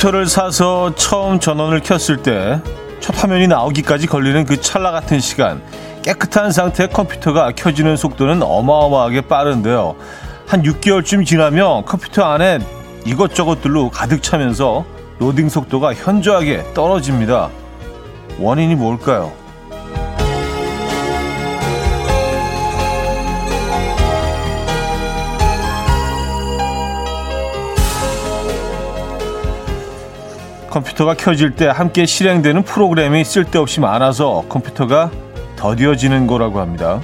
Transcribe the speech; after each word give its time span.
컴퓨터를 0.00 0.26
사서 0.26 0.94
처음 0.94 1.38
전원을 1.40 1.80
켰을 1.80 2.22
때 2.22 2.60
첫 3.00 3.22
화면이 3.22 3.48
나오기까지 3.48 4.06
걸리는 4.06 4.44
그 4.44 4.60
찰나 4.60 4.90
같은 4.92 5.20
시간 5.20 5.62
깨끗한 6.02 6.52
상태의 6.52 6.90
컴퓨터가 6.90 7.52
켜지는 7.52 7.96
속도는 7.96 8.42
어마어마하게 8.42 9.22
빠른데요. 9.22 9.96
한 10.46 10.62
6개월쯤 10.62 11.26
지나면 11.26 11.84
컴퓨터 11.86 12.24
안에 12.24 12.58
이것저것들로 13.06 13.90
가득 13.90 14.22
차면서 14.22 14.84
로딩 15.18 15.48
속도가 15.48 15.94
현저하게 15.94 16.72
떨어집니다. 16.74 17.48
원인이 18.38 18.74
뭘까요? 18.74 19.32
컴퓨터가 30.70 31.14
켜질 31.14 31.56
때 31.56 31.66
함께 31.66 32.06
실행되는 32.06 32.62
프로그램이 32.62 33.24
쓸데없이 33.24 33.80
많아서 33.80 34.44
컴퓨터가 34.48 35.10
더디어지는 35.56 36.26
거라고 36.26 36.60
합니다. 36.60 37.00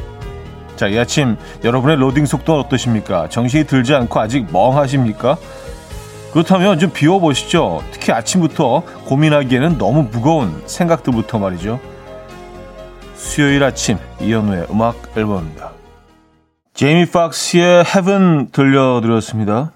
자, 0.77 0.87
이 0.87 0.99
아침 0.99 1.37
여러분의 1.65 1.97
로딩 1.97 2.27
속도는 2.27 2.61
어떠십니까? 2.65 3.29
정신이 3.29 3.65
들지 3.65 3.95
않고 3.95 4.21
아직 4.21 4.47
멍하십니까? 4.53 5.37
그렇다면 6.33 6.79
좀 6.79 6.91
비워보시죠. 6.93 7.83
특히 7.93 8.13
아침부터 8.13 8.83
고민하기에는 9.07 9.79
너무 9.79 10.03
무거운 10.11 10.63
생각들부터 10.67 11.39
말이죠. 11.39 11.81
수요일 13.15 13.65
아침 13.65 13.99
이현우의 14.21 14.67
음악 14.71 14.97
앨범입니다. 15.17 15.73
제이미 16.75 17.07
박스의 17.07 17.85
Heaven 17.87 18.51
들려드렸습니다. 18.53 19.73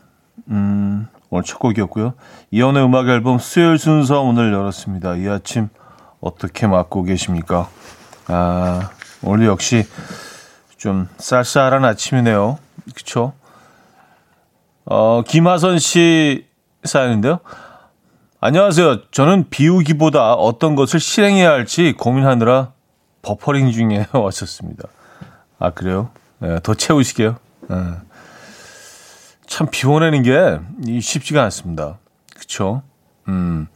음, 0.48 1.08
오늘 1.30 1.44
첫 1.44 1.58
곡이었고요. 1.58 2.14
이연의 2.50 2.84
음악 2.84 3.08
앨범 3.08 3.38
수요일 3.38 3.78
순서 3.78 4.20
오늘 4.20 4.52
열었습니다. 4.52 5.16
이 5.16 5.28
아침 5.28 5.68
어떻게 6.20 6.66
맞고 6.66 7.04
계십니까? 7.04 7.68
아, 8.26 8.90
오늘 9.22 9.46
역시 9.46 9.86
좀 10.76 11.08
쌀쌀한 11.18 11.84
아침이네요. 11.84 12.58
그쵸? 12.96 13.32
어, 14.84 15.22
김하선 15.24 15.78
씨 15.78 16.46
사연인데요. 16.82 17.38
안녕하세요. 18.40 19.10
저는 19.10 19.50
비우기보다 19.50 20.34
어떤 20.34 20.74
것을 20.74 20.98
실행해야 20.98 21.50
할지 21.50 21.94
고민하느라 21.96 22.72
버퍼링 23.22 23.70
중에 23.70 24.06
왔었습니다. 24.12 24.88
아, 25.58 25.70
그래요? 25.70 26.10
네, 26.38 26.58
더 26.62 26.74
채우시게요. 26.74 27.36
네. 27.68 27.76
참 29.50 29.66
비워내는 29.68 30.22
게 30.22 31.00
쉽지가 31.00 31.42
않습니다. 31.42 31.98
그쵸? 32.38 32.82
음, 33.26 33.66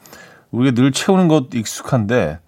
우리가 0.52 0.72
늘 0.72 0.92
채우는 0.92 1.26
것 1.26 1.52
익숙한데, 1.52 2.38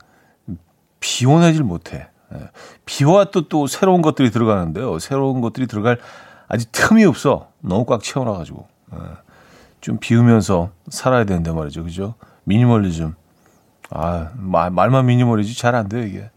비워내질 1.01 1.65
못해. 1.65 2.07
예. 2.33 2.39
비와 2.85 3.25
또, 3.25 3.49
또 3.49 3.67
새로운 3.67 4.01
것들이 4.01 4.31
들어가는데요. 4.31 5.01
새로운 5.01 5.41
것들이 5.41 5.67
들어갈 5.67 5.99
아직 6.49 6.71
틈이 6.71 7.05
없어. 7.05 7.49
너무 7.61 7.85
꽉 7.85 8.01
채워놔가지고. 8.01 8.69
예. 8.95 8.99
좀 9.81 9.99
비우면서 9.99 10.71
살아야 10.89 11.25
되는데 11.25 11.51
말이죠. 11.51 11.83
그죠? 11.83 12.15
미니멀리즘. 12.45 13.17
아, 13.91 14.31
말, 14.37 14.71
말만 14.71 15.05
미니멀이지 15.05 15.59
잘 15.59 15.75
안 15.75 15.89
돼요, 15.89 16.05
이게. 16.05 16.31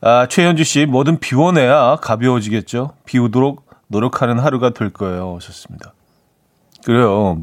아, 0.00 0.26
최현주 0.28 0.64
씨, 0.64 0.86
뭐든 0.86 1.20
비워내야 1.20 1.98
가벼워지겠죠? 2.02 2.94
비우도록 3.04 3.65
노력하는 3.88 4.38
하루가 4.38 4.70
될 4.70 4.90
거예요. 4.90 5.34
오셨습니다. 5.34 5.92
그래요. 6.84 7.42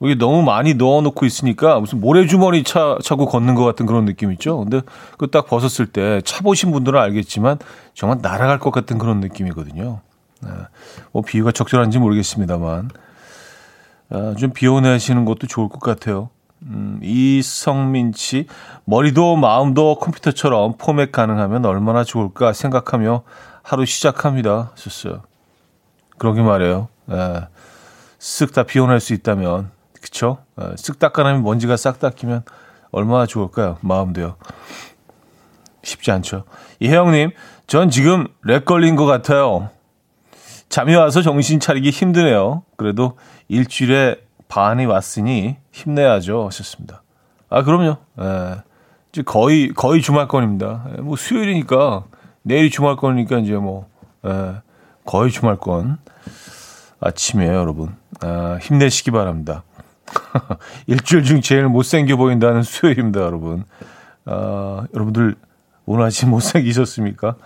이게 0.00 0.16
너무 0.16 0.42
많이 0.42 0.74
넣어놓고 0.74 1.24
있으니까 1.26 1.78
무슨 1.78 2.00
모래주머니 2.00 2.64
차, 2.64 2.98
차고 3.02 3.26
걷는 3.26 3.54
것 3.54 3.64
같은 3.64 3.86
그런 3.86 4.04
느낌 4.04 4.32
있죠? 4.32 4.58
근데 4.58 4.80
그 5.16 5.28
딱 5.28 5.46
벗었을 5.46 5.86
때 5.86 6.20
차 6.24 6.42
보신 6.42 6.72
분들은 6.72 6.98
알겠지만 6.98 7.58
정말 7.94 8.18
날아갈 8.20 8.58
것 8.58 8.72
같은 8.72 8.98
그런 8.98 9.20
느낌이거든요. 9.20 10.00
네. 10.42 10.48
뭐 11.12 11.22
비유가 11.22 11.52
적절한지 11.52 11.98
모르겠습니다만. 12.00 12.90
아, 14.10 14.34
좀 14.38 14.50
비워내시는 14.50 15.24
것도 15.24 15.46
좋을 15.46 15.68
것 15.68 15.78
같아요. 15.80 16.30
음, 16.62 16.98
이성민 17.02 18.12
씨, 18.14 18.46
머리도 18.84 19.36
마음도 19.36 19.94
컴퓨터처럼 19.96 20.74
포맷 20.78 21.12
가능하면 21.12 21.64
얼마나 21.64 22.02
좋을까 22.04 22.52
생각하며 22.52 23.22
하루 23.62 23.84
시작합니다. 23.86 24.72
하셨어요. 24.74 25.22
그러게 26.22 26.40
말이에요. 26.40 26.86
예. 27.10 27.48
쓱다 28.20 28.68
비워낼 28.68 29.00
수 29.00 29.12
있다면, 29.12 29.72
그쵸? 30.00 30.38
예. 30.60 30.66
쓱 30.76 31.00
닦아내면 31.00 31.42
먼지가 31.42 31.76
싹 31.76 31.98
닦이면 31.98 32.44
얼마나 32.92 33.26
좋을까요? 33.26 33.78
마음도요. 33.80 34.36
쉽지 35.82 36.12
않죠. 36.12 36.44
이혜영님, 36.78 37.32
전 37.66 37.90
지금 37.90 38.28
lag 38.44 38.64
걸린 38.64 38.94
것 38.94 39.04
같아요. 39.04 39.70
잠이 40.68 40.94
와서 40.94 41.22
정신 41.22 41.58
차리기 41.58 41.90
힘드네요. 41.90 42.62
그래도 42.76 43.18
일주일에 43.48 44.20
반이 44.46 44.86
왔으니 44.86 45.56
힘내야죠. 45.72 46.46
하셨습니다. 46.46 47.02
아, 47.50 47.64
그럼요. 47.64 47.96
예. 48.20 48.62
이제 49.10 49.22
거의, 49.22 49.70
거의 49.74 50.00
주말권입니다. 50.00 50.84
예. 50.98 51.00
뭐 51.00 51.16
수요일이니까, 51.16 52.04
내일이 52.42 52.70
주말권이니까 52.70 53.38
이제 53.38 53.54
뭐, 53.54 53.88
예. 54.24 54.62
거의 55.04 55.32
주말권. 55.32 55.98
아침이에요, 57.00 57.52
여러분. 57.52 57.94
아, 58.20 58.58
힘내시기 58.60 59.10
바랍니다. 59.10 59.64
일주일 60.86 61.24
중 61.24 61.40
제일 61.40 61.66
못생겨 61.68 62.16
보인다는 62.16 62.62
수요일입니다, 62.62 63.20
여러분. 63.20 63.64
아, 64.24 64.84
여러분들 64.94 65.36
오늘 65.84 66.04
아침 66.04 66.30
못생기셨습니까? 66.30 67.36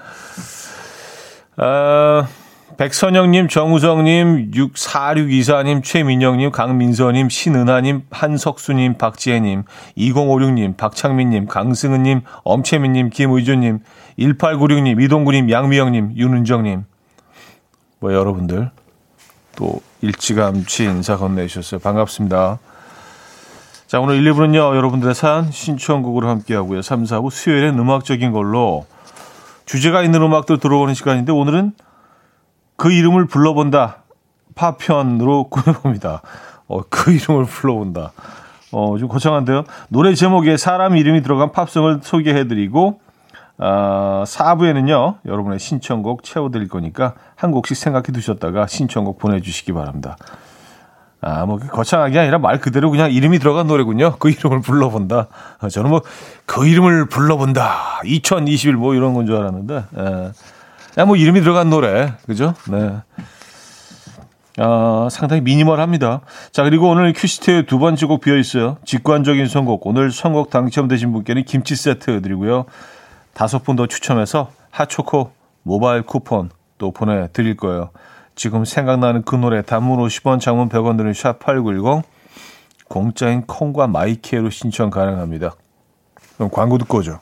아, 1.56 2.28
백선영님, 2.76 3.48
정우정님, 3.48 4.50
6462사님, 4.50 5.82
최민영님, 5.82 6.50
강민서님, 6.50 7.30
신은하님, 7.30 8.02
한석수님, 8.10 8.98
박지혜님, 8.98 9.62
2056님, 9.96 10.76
박창민님, 10.76 11.46
강승은님, 11.46 12.20
엄채민님, 12.44 13.08
김의준님, 13.08 13.78
1896님, 14.18 15.02
이동구님, 15.02 15.50
양미영님, 15.50 16.16
윤은정님. 16.16 16.84
뭐 17.98 18.12
여러분들 18.12 18.70
또 19.56 19.80
일찌감치 20.02 20.84
인사 20.84 21.16
건네주셨어요. 21.16 21.80
반갑습니다. 21.80 22.58
자, 23.86 24.00
오늘 24.00 24.16
1, 24.16 24.32
2부는요, 24.32 24.76
여러분들의 24.76 25.14
사연 25.14 25.50
신청곡으로 25.50 26.28
함께하고요. 26.28 26.82
3, 26.82 27.04
4부 27.04 27.30
수요일엔 27.30 27.78
음악적인 27.78 28.32
걸로 28.32 28.84
주제가 29.64 30.02
있는 30.02 30.22
음악들 30.22 30.58
들어오는 30.58 30.92
시간인데 30.92 31.32
오늘은 31.32 31.72
그 32.76 32.92
이름을 32.92 33.26
불러본다. 33.26 34.02
파편으로 34.54 35.44
꾸며봅니다. 35.50 36.22
어, 36.68 36.82
그 36.88 37.12
이름을 37.12 37.44
불러본다. 37.44 38.12
어, 38.72 38.98
좀 38.98 39.08
거창한데요. 39.08 39.64
노래 39.88 40.14
제목에 40.14 40.56
사람 40.56 40.96
이름이 40.96 41.22
들어간 41.22 41.52
팝송을 41.52 42.00
소개해드리고, 42.02 43.00
어, 43.58 44.24
4부에는요, 44.26 45.18
여러분의 45.24 45.58
신청곡 45.58 46.22
채워드릴 46.22 46.68
거니까 46.68 47.14
한 47.34 47.50
곡씩 47.52 47.76
생각해 47.76 48.04
두셨다가 48.12 48.66
신청곡 48.66 49.18
보내주시기 49.18 49.72
바랍니다. 49.72 50.16
아, 51.22 51.46
뭐, 51.46 51.58
거창하게 51.58 52.18
아니라 52.18 52.38
말 52.38 52.60
그대로 52.60 52.90
그냥 52.90 53.10
이름이 53.10 53.38
들어간 53.38 53.66
노래군요. 53.66 54.16
그 54.18 54.30
이름을 54.30 54.60
불러본다. 54.60 55.28
아, 55.58 55.68
저는 55.68 55.90
뭐, 55.90 56.02
그 56.44 56.66
이름을 56.66 57.08
불러본다. 57.08 58.02
2021 58.04 58.74
뭐 58.76 58.94
이런 58.94 59.14
건 59.14 59.26
줄 59.26 59.36
알았는데, 59.36 59.74
예. 59.74 60.32
그냥 60.94 61.08
뭐 61.08 61.16
이름이 61.16 61.40
들어간 61.40 61.70
노래. 61.70 62.12
그죠? 62.26 62.54
네. 62.70 62.96
아, 64.58 65.08
상당히 65.10 65.42
미니멀합니다. 65.42 66.20
자, 66.52 66.62
그리고 66.62 66.88
오늘 66.88 67.12
큐시트에 67.12 67.62
두 67.66 67.78
번째 67.78 68.06
곡 68.06 68.20
비어 68.20 68.36
있어요. 68.36 68.76
직관적인 68.84 69.48
선곡. 69.48 69.86
오늘 69.86 70.10
선곡 70.10 70.50
당첨되신 70.50 71.12
분께는 71.12 71.44
김치 71.44 71.76
세트 71.76 72.22
드리고요. 72.22 72.66
다섯 73.36 73.62
분 73.62 73.76
더 73.76 73.86
추첨해서 73.86 74.50
핫초코 74.70 75.30
모바일 75.62 76.00
쿠폰 76.00 76.48
또 76.78 76.90
보내드릴 76.90 77.58
거예요. 77.58 77.90
지금 78.34 78.64
생각나는 78.64 79.24
그 79.24 79.34
노래 79.36 79.60
단문 79.60 79.98
50원, 79.98 80.40
장문 80.40 80.70
100원 80.70 80.96
드는 80.96 81.12
샵8910 81.12 82.02
공짜인 82.88 83.42
콩과 83.42 83.88
마이키에로 83.88 84.48
신청 84.48 84.88
가능합니다. 84.88 85.54
그럼 86.36 86.50
광고 86.50 86.78
듣고 86.78 86.98
오죠. 86.98 87.20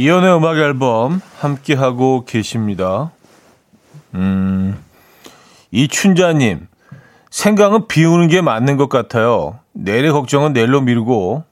이현우의 0.00 0.34
음악 0.34 0.56
앨범 0.56 1.20
함께 1.40 1.74
하고 1.74 2.24
계십니다. 2.24 3.10
음. 4.14 4.82
이춘자님, 5.72 6.68
생강은 7.28 7.86
비우는 7.86 8.28
게 8.28 8.40
맞는 8.40 8.78
것 8.78 8.88
같아요. 8.88 9.58
내일의 9.72 10.12
걱정은 10.12 10.54
내일로 10.54 10.80
미루고 10.80 11.44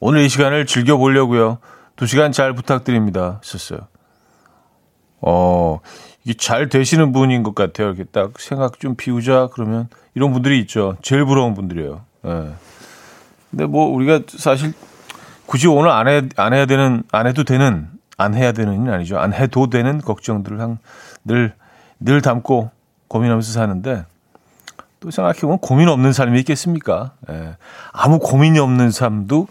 오늘 0.00 0.22
이 0.22 0.28
시간을 0.28 0.66
즐겨보려고요. 0.66 1.58
두 1.94 2.08
시간 2.08 2.32
잘 2.32 2.54
부탁드립니다. 2.54 3.40
썼어요. 3.44 3.86
어, 5.20 5.78
이게 6.24 6.34
잘 6.34 6.68
되시는 6.68 7.12
분인 7.12 7.44
것 7.44 7.54
같아요. 7.54 7.90
이렇게 7.90 8.02
딱 8.02 8.40
생각 8.40 8.80
좀 8.80 8.96
비우자 8.96 9.48
그러면 9.52 9.88
이런 10.16 10.32
분들이 10.32 10.58
있죠. 10.62 10.96
제일 11.02 11.24
부러운 11.24 11.54
분들이에요. 11.54 12.00
예. 12.26 12.48
근데 13.52 13.64
뭐 13.64 13.86
우리가 13.86 14.22
사실 14.26 14.74
굳이 15.46 15.68
오늘 15.68 15.90
안, 15.90 16.08
해, 16.08 16.22
안 16.36 16.52
해야 16.52 16.66
되는, 16.66 17.02
안 17.12 17.26
해도 17.26 17.44
되는, 17.44 17.88
안 18.16 18.34
해야 18.34 18.52
되는 18.52 18.92
아니죠. 18.92 19.18
안 19.18 19.32
해도 19.32 19.68
되는 19.68 20.00
걱정들을 20.00 20.60
한, 20.60 20.78
늘, 21.24 21.54
늘 22.00 22.20
담고 22.20 22.70
고민하면서 23.08 23.52
사는데 23.52 24.04
또 25.00 25.10
생각해보면 25.10 25.58
고민 25.58 25.88
없는 25.88 26.12
삶이 26.12 26.38
있겠습니까? 26.40 27.12
예. 27.30 27.56
아무 27.92 28.18
고민이 28.18 28.58
없는 28.58 28.90
삶도 28.90 29.46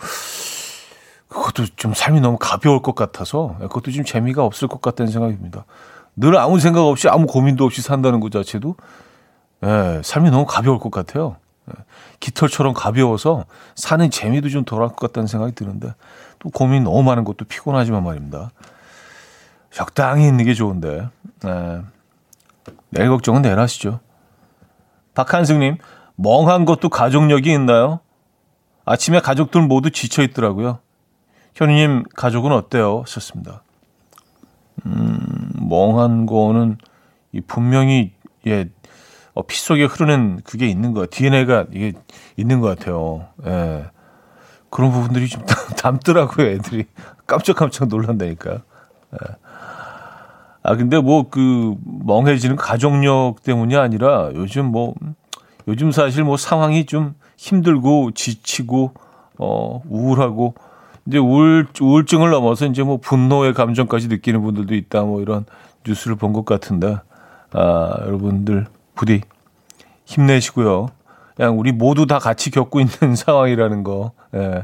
그것도 1.28 1.66
좀 1.76 1.94
삶이 1.94 2.22
너무 2.22 2.38
가벼울 2.40 2.82
것 2.82 2.96
같아서 2.96 3.56
그것도 3.60 3.92
좀 3.92 4.04
재미가 4.04 4.44
없을 4.44 4.68
것 4.68 4.82
같다는 4.82 5.12
생각입니다. 5.12 5.66
늘 6.16 6.38
아무 6.38 6.60
생각 6.60 6.82
없이 6.82 7.08
아무 7.10 7.28
고민도 7.28 7.66
없이 7.66 7.82
산다는 7.82 8.20
것 8.20 8.32
자체도 8.32 8.76
예, 9.64 10.02
삶이 10.04 10.30
너무 10.32 10.46
가벼울 10.46 10.80
것 10.80 10.92
같아요. 10.92 11.38
예, 11.70 11.84
깃털처럼 12.20 12.74
가벼워서 12.74 13.46
사는 13.76 14.10
재미도 14.10 14.50
좀 14.50 14.66
덜할 14.66 14.90
것 14.90 14.98
같다는 14.98 15.28
생각이 15.28 15.54
드는데 15.56 15.94
또 16.40 16.50
고민 16.50 16.84
너무 16.84 17.04
많은 17.04 17.24
것도 17.24 17.46
피곤하지만 17.46 18.04
말입니다. 18.04 18.52
적당히 19.72 20.28
있는 20.28 20.46
게 20.46 20.54
좋은데 20.54 21.10
예, 21.46 21.82
내일 22.90 23.10
걱정은 23.10 23.42
내일 23.42 23.60
하시죠. 23.60 24.00
박한승님, 25.14 25.78
멍한 26.16 26.66
것도 26.66 26.90
가족력이 26.90 27.52
있나요? 27.52 28.00
아침에 28.86 29.20
가족들 29.20 29.62
모두 29.62 29.90
지쳐 29.90 30.22
있더라고요. 30.24 30.80
현우님 31.56 32.04
가족은 32.16 32.52
어때요? 32.52 33.02
하셨습니다. 33.02 33.64
음, 34.86 35.50
멍한 35.68 36.26
거는 36.26 36.78
이 37.32 37.42
분명히 37.42 38.14
예, 38.46 38.70
어, 39.36 39.42
피 39.46 39.60
속에 39.60 39.84
흐르는 39.86 40.40
그게 40.44 40.66
있는 40.68 40.94
거야. 40.94 41.06
DNA가 41.12 41.66
이게 41.72 41.94
있는 42.38 42.62
것 42.62 42.68
같아요. 42.80 43.28
예. 43.46 43.86
그런 44.70 44.92
부분들이 44.92 45.28
좀 45.28 45.44
담더라고요, 45.78 46.48
애들이. 46.48 46.86
깜짝깜짝 47.28 47.88
놀란다니까. 47.90 48.52
예. 48.54 49.36
아, 50.64 50.76
근데 50.76 51.00
뭐 51.00 51.30
그 51.30 51.76
멍해지는 52.06 52.56
가족력 52.56 53.44
때문이 53.44 53.76
아니라 53.76 54.32
요즘 54.34 54.66
뭐, 54.68 54.96
요즘 55.68 55.92
사실 55.92 56.24
뭐 56.24 56.38
상황이 56.38 56.86
좀 56.86 57.14
힘들고 57.38 58.12
지치고, 58.12 58.94
어, 59.38 59.82
우울하고, 59.88 60.56
이제 61.08 61.18
우울, 61.20 61.68
우울증을 61.80 62.32
넘어서 62.32 62.66
이제 62.66 62.82
뭐 62.84 62.98
분노의 62.98 63.54
감정까지 63.54 64.08
느끼는 64.08 64.42
분들도 64.42 64.74
있다 64.74 65.04
뭐 65.04 65.22
이런 65.22 65.46
뉴스를 65.86 66.16
본 66.16 66.34
것 66.34 66.46
같은데, 66.46 66.98
아, 67.52 67.98
여러분들 68.02 68.66
부디 68.96 69.22
힘내시고요. 70.06 70.88
그냥 71.36 71.60
우리 71.60 71.72
모두 71.72 72.06
다 72.08 72.18
같이 72.20 72.50
겪고 72.50 72.80
있는 72.80 73.16
상황이라는 73.18 73.84
거, 73.84 74.12
예. 74.34 74.64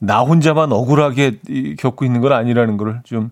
나 0.00 0.20
혼자만 0.20 0.72
억울하게 0.72 1.40
겪고 1.78 2.04
있는 2.04 2.20
건 2.20 2.32
아니라는 2.32 2.76
거를 2.76 3.00
좀 3.04 3.30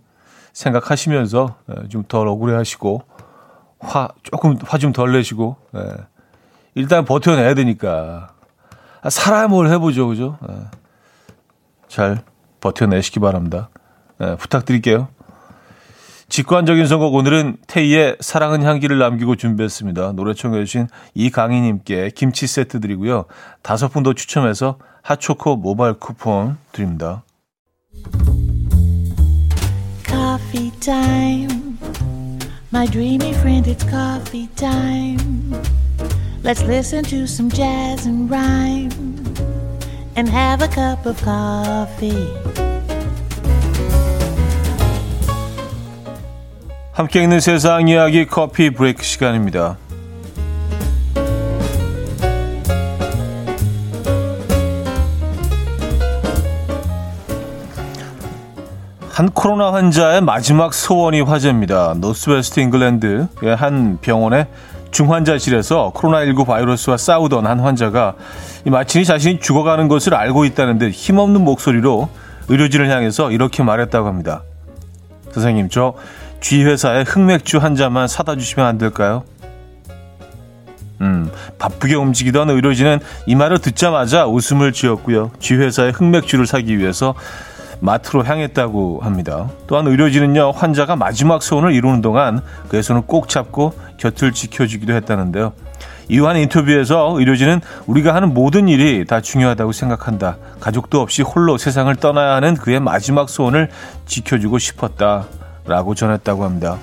생각하시면서 0.53 1.57
예, 1.71 1.89
좀덜 1.89 2.27
억울해 2.29 2.55
하시고 2.57 3.03
화 3.79 4.09
조금 4.23 4.57
화 4.65 4.79
좀 4.79 4.93
덜 4.93 5.13
내시고 5.13 5.57
예. 5.77 5.81
일단 6.75 7.05
버텨내야 7.05 7.55
되니까 7.55 8.33
아, 9.03 9.49
뭘 9.49 9.69
해보죠, 9.69 10.09
그죠? 10.09 10.39
예. 10.49 10.55
잘 11.89 12.23
버텨내시기 12.61 13.21
바랍니다. 13.21 13.69
부탁드릴게요. 14.39 15.09
직관적인 16.35 16.89
선곡 16.89 17.15
오늘은 17.15 17.59
태희의 17.69 18.17
사랑은 18.19 18.65
향기를 18.65 18.99
남기고 18.99 19.37
준비했습니다. 19.37 20.15
노래 20.15 20.35
청해 20.35 20.65
주신 20.65 20.89
이강희님께 21.15 22.11
김치 22.17 22.49
세트 22.49 22.81
드리고요. 22.81 23.27
다섯 23.63 23.87
분 23.87 24.03
더 24.03 24.15
추첨해서 24.15 24.79
핫초코 25.03 25.55
모바일 25.55 25.95
쿠폰 25.95 26.59
드립니다. 26.73 27.23
coffee 30.05 30.73
time. 30.81 31.79
My 32.73 32.89
dreamy 32.89 33.31
friend, 33.35 33.71
it's 33.71 33.89
coffee 33.89 34.49
time. 34.57 35.55
Let's 36.43 36.65
listen 36.65 37.05
to 37.05 37.29
some 37.29 37.49
jazz 37.49 38.09
and 38.09 38.29
rhyme 38.29 38.91
and 40.17 40.29
have 40.29 40.65
a 40.65 40.69
cup 40.69 41.07
of 41.07 41.17
coffee. 41.23 42.74
함께 46.95 47.25
있는 47.25 47.41
세상 47.41 47.89
이야기 47.89 48.25
Coffee 48.25 48.71
Break 48.71 49.03
시간입니다. 49.03 49.77
한 59.11 59.31
코로나 59.31 59.73
환자의 59.73 60.21
마지막 60.21 60.73
소원이 60.73 61.23
화제입니다. 61.23 61.95
노스웨스트 61.97 62.61
잉글랜드의 62.61 63.27
한 63.57 63.99
병원의 64.01 64.47
중환자실에서 64.93 65.93
코로나19 65.97 66.47
바이러스와 66.47 66.97
싸우던 66.97 67.49
한 67.49 67.59
환자가 67.59 68.15
마침이 68.67 69.05
자신이 69.05 69.41
죽어가는 69.41 69.89
것을 69.89 70.15
알고 70.15 70.45
있다는 70.45 70.79
듯 70.79 70.93
힘없는 70.93 71.43
목소리로 71.43 72.09
의료진을 72.47 72.89
향해서 72.89 73.33
이렇게 73.33 73.65
말했다고 73.65 74.07
합니다. 74.07 74.43
선생님, 75.33 75.69
저 75.71 75.95
G회사에 76.45 77.05
흑맥주 77.05 77.57
한 77.57 77.75
잔만 77.75 78.07
사다 78.07 78.37
주시면 78.37 78.67
안 78.67 78.77
될까요? 78.77 79.25
음, 81.01 81.31
바쁘게 81.59 81.95
움직이던 81.95 82.51
의료진은 82.51 83.01
이 83.25 83.35
말을 83.35 83.61
듣자마자 83.61 84.27
웃음을 84.27 84.75
지었고요. 84.75 85.31
G회사에 85.39 85.93
흑맥주를 85.93 86.47
사기 86.47 86.77
위해서 86.77 87.15
마트로 87.81 88.25
향했다고 88.25 89.01
합니다. 89.01 89.49
또한 89.67 89.87
의료진은요, 89.87 90.51
환자가 90.51 90.97
마지막 90.97 91.43
소원을 91.43 91.73
이루는 91.73 92.03
동안 92.03 92.43
그의 92.69 92.83
손을 92.83 93.05
꼭 93.07 93.31
잡고 93.31 93.73
곁을 93.97 94.33
지켜주기도 94.33 94.93
했다는데요. 94.93 95.55
이후한 96.11 96.37
인터뷰에서 96.37 97.15
의료진은 97.19 97.63
우리가 97.87 98.15
하는 98.15 98.35
모든 98.35 98.69
일이 98.69 99.07
다 99.07 99.23
중요하다고 99.23 99.73
생각한다. 99.73 100.37
가족도 100.61 101.01
없이 101.01 101.23
홀로 101.23 101.57
세상을 101.57 101.97
떠나야 101.97 102.35
하는 102.35 102.55
그의 102.55 102.81
마지막 102.81 103.31
소원을 103.31 103.71
지켜주고 104.05 104.59
싶었다. 104.59 105.25
라고 105.67 105.95
전했다고 105.95 106.45
합니다. 106.45 106.79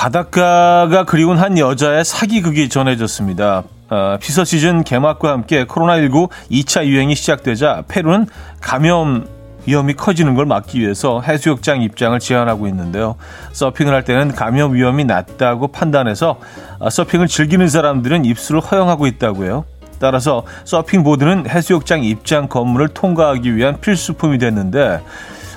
바닷가가 0.00 1.04
그리운 1.04 1.36
한 1.36 1.58
여자의 1.58 2.06
사기극이 2.06 2.70
전해졌습니다. 2.70 3.64
어, 3.90 4.16
피서 4.18 4.44
시즌 4.44 4.82
개막과 4.82 5.30
함께 5.30 5.64
코로나19 5.64 6.30
2차 6.50 6.86
유행이 6.86 7.14
시작되자 7.14 7.84
페루는 7.86 8.26
감염 8.62 9.26
위험이 9.70 9.94
커지는 9.94 10.34
걸 10.34 10.46
막기 10.46 10.80
위해서 10.80 11.20
해수욕장 11.20 11.82
입장을 11.82 12.18
제한하고 12.18 12.66
있는데요. 12.66 13.14
서핑을 13.52 13.94
할 13.94 14.04
때는 14.04 14.32
감염 14.32 14.74
위험이 14.74 15.04
낮다고 15.04 15.68
판단해서 15.68 16.40
어, 16.80 16.90
서핑을 16.90 17.28
즐기는 17.28 17.68
사람들은 17.68 18.24
입수를 18.24 18.60
허용하고 18.60 19.06
있다고요. 19.06 19.64
따라서 20.00 20.42
서핑보드는 20.64 21.48
해수욕장 21.48 22.02
입장 22.02 22.48
검문을 22.48 22.88
통과하기 22.88 23.54
위한 23.54 23.80
필수품이 23.80 24.38
됐는데 24.38 25.00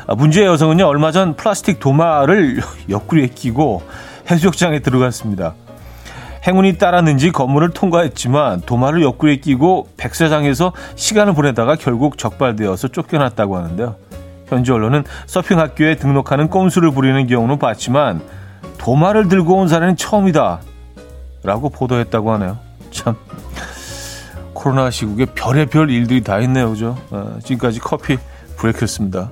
어, 0.06 0.16
문제의 0.16 0.46
여성은요 0.46 0.86
얼마 0.86 1.12
전 1.12 1.36
플라스틱 1.36 1.80
도마를 1.80 2.62
옆구리에 2.90 3.28
끼고 3.28 3.82
해수욕장에 4.30 4.80
들어갔습니다. 4.80 5.56
행운이 6.46 6.78
따랐는지 6.78 7.32
건물을 7.32 7.70
통과했지만 7.70 8.62
도마를 8.62 9.02
옆구리에 9.02 9.38
끼고 9.38 9.90
백사장에서 9.96 10.74
시간을 10.96 11.34
보내다가 11.34 11.76
결국 11.76 12.18
적발되어서 12.18 12.90
쫓겨났다고 12.90 13.58
하는데요. 13.58 13.96
현지 14.48 14.72
언론은 14.72 15.06
서핑 15.26 15.60
학교에 15.60 15.96
등록하는 15.96 16.50
꼼수를 16.50 16.92
부리는 16.92 17.26
경우는 17.28 17.60
봤지만 17.60 18.22
도마를 18.78 19.30
들고 19.30 19.56
온 19.56 19.68
사례는 19.68 19.96
처음이다. 19.96 20.60
라고 21.44 21.70
보도했다고 21.70 22.34
하네요. 22.34 22.58
참. 22.92 23.16
코로나 24.54 24.90
시국에 24.90 25.26
별의별 25.26 25.90
일들이 25.90 26.22
다 26.22 26.40
있네요. 26.40 26.70
그죠? 26.70 26.98
어, 27.10 27.38
지금까지 27.44 27.80
커피 27.80 28.18
브레이크였습니다. 28.58 29.32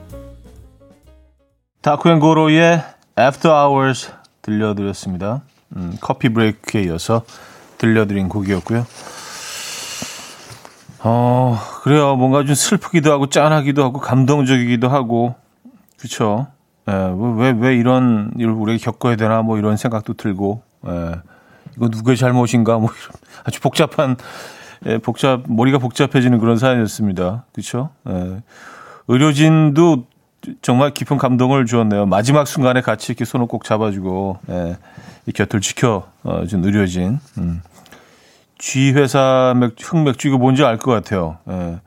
다쿠앤고로의 1.81 2.81
After 3.17 3.55
Hours 3.55 4.11
들려드렸습니다. 4.41 5.41
음, 5.75 5.97
커피 6.01 6.29
브레이크에 6.29 6.83
이어서 6.83 7.23
들려드린 7.77 8.29
곡이었고요. 8.29 8.85
어, 11.03 11.57
그래요. 11.83 12.15
뭔가 12.15 12.43
좀 12.43 12.53
슬프기도 12.53 13.11
하고 13.11 13.27
짠하기도 13.27 13.83
하고 13.83 13.99
감동적이기도 13.99 14.87
하고 14.87 15.35
그렇죠. 15.97 16.47
왜, 16.85 17.51
왜 17.51 17.75
이런 17.75 18.31
일을 18.37 18.51
우리가 18.51 18.83
겪어야 18.83 19.15
되나 19.15 19.41
뭐 19.41 19.57
이런 19.57 19.77
생각도 19.77 20.13
들고 20.13 20.63
예, 20.87 21.15
이거 21.75 21.87
누구의 21.89 22.17
잘못인가 22.17 22.77
뭐 22.77 22.89
이런 22.89 23.11
아주 23.45 23.61
복잡한 23.61 24.17
예, 24.85 24.97
복잡 24.97 25.43
머리가 25.47 25.77
복잡해지는 25.77 26.39
그런 26.39 26.57
사연이었습니다. 26.57 27.45
그렇죠. 27.53 27.91
예, 28.09 28.41
의료진도 29.07 30.05
정말 30.61 30.91
깊은 30.91 31.17
감동을 31.17 31.65
주었네요. 31.65 32.07
마지막 32.07 32.47
순간에 32.47 32.81
같이 32.81 33.11
이렇게 33.11 33.25
손을 33.25 33.45
꼭 33.45 33.63
잡아주고 33.63 34.39
예, 34.49 34.71
이 34.73 35.10
곁을 35.33 35.61
지켜준 35.61 36.03
어, 36.23 36.43
의료진. 36.43 37.19
음. 37.37 37.61
G 38.57 38.91
회사 38.91 39.53
맥, 39.55 39.75
흑맥주 39.79 40.27
이거 40.27 40.37
뭔지 40.37 40.63
알 40.63 40.77
것 40.77 40.91
같아요. 40.91 41.37
예. 41.49 41.79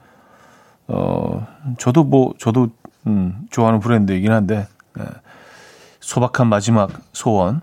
어, 0.89 1.47
저도 1.79 2.05
뭐 2.05 2.35
저도 2.39 2.69
음, 3.07 3.47
좋아하는 3.51 3.81
브랜드이긴 3.81 4.33
한데 4.33 4.67
예. 4.99 5.05
소박한 6.01 6.49
마지막 6.49 6.91
소원. 7.13 7.61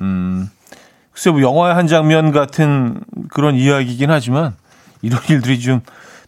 음, 0.00 0.50
글쎄 1.12 1.30
뭐 1.30 1.40
영화의 1.42 1.74
한 1.74 1.86
장면 1.86 2.32
같은 2.32 3.00
그런 3.28 3.54
이야기이긴 3.56 4.10
하지만 4.10 4.54
이런 5.02 5.20
일들이 5.28 5.60
좀 5.60 5.80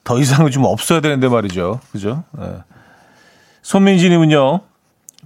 더 0.07 0.21
이상은 0.21 0.53
좀 0.53 0.65
없어야 0.65 1.01
되는데 1.01 1.29
말이죠. 1.29 1.81
그죠? 1.91 2.23
예. 2.41 2.63
손민지님은요, 3.63 4.61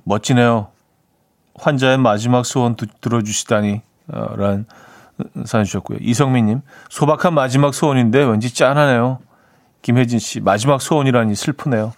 멋지네요. 0.04 0.68
환자의 1.60 1.98
마지막 1.98 2.44
소원 2.46 2.74
두, 2.74 2.86
들어주시다니, 3.00 3.82
어, 4.08 4.34
란 4.36 4.66
사연 5.44 5.64
주셨고요. 5.64 5.98
이성민님, 6.00 6.62
소박한 6.88 7.34
마지막 7.34 7.74
소원인데 7.74 8.24
왠지 8.24 8.54
짠하네요. 8.54 9.18
김혜진 9.82 10.18
씨, 10.18 10.40
마지막 10.40 10.80
소원이라니 10.80 11.34
슬프네요. 11.34 11.92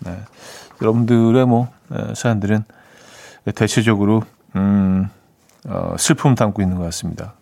네. 0.00 0.18
여러분들의 0.82 1.46
뭐, 1.46 1.68
에, 1.92 2.14
사연들은 2.14 2.64
대체적으로, 3.54 4.22
음, 4.56 5.08
어, 5.66 5.96
슬픔 5.98 6.34
담고 6.34 6.62
있는 6.62 6.76
것 6.76 6.84
같습니다. 6.84 7.34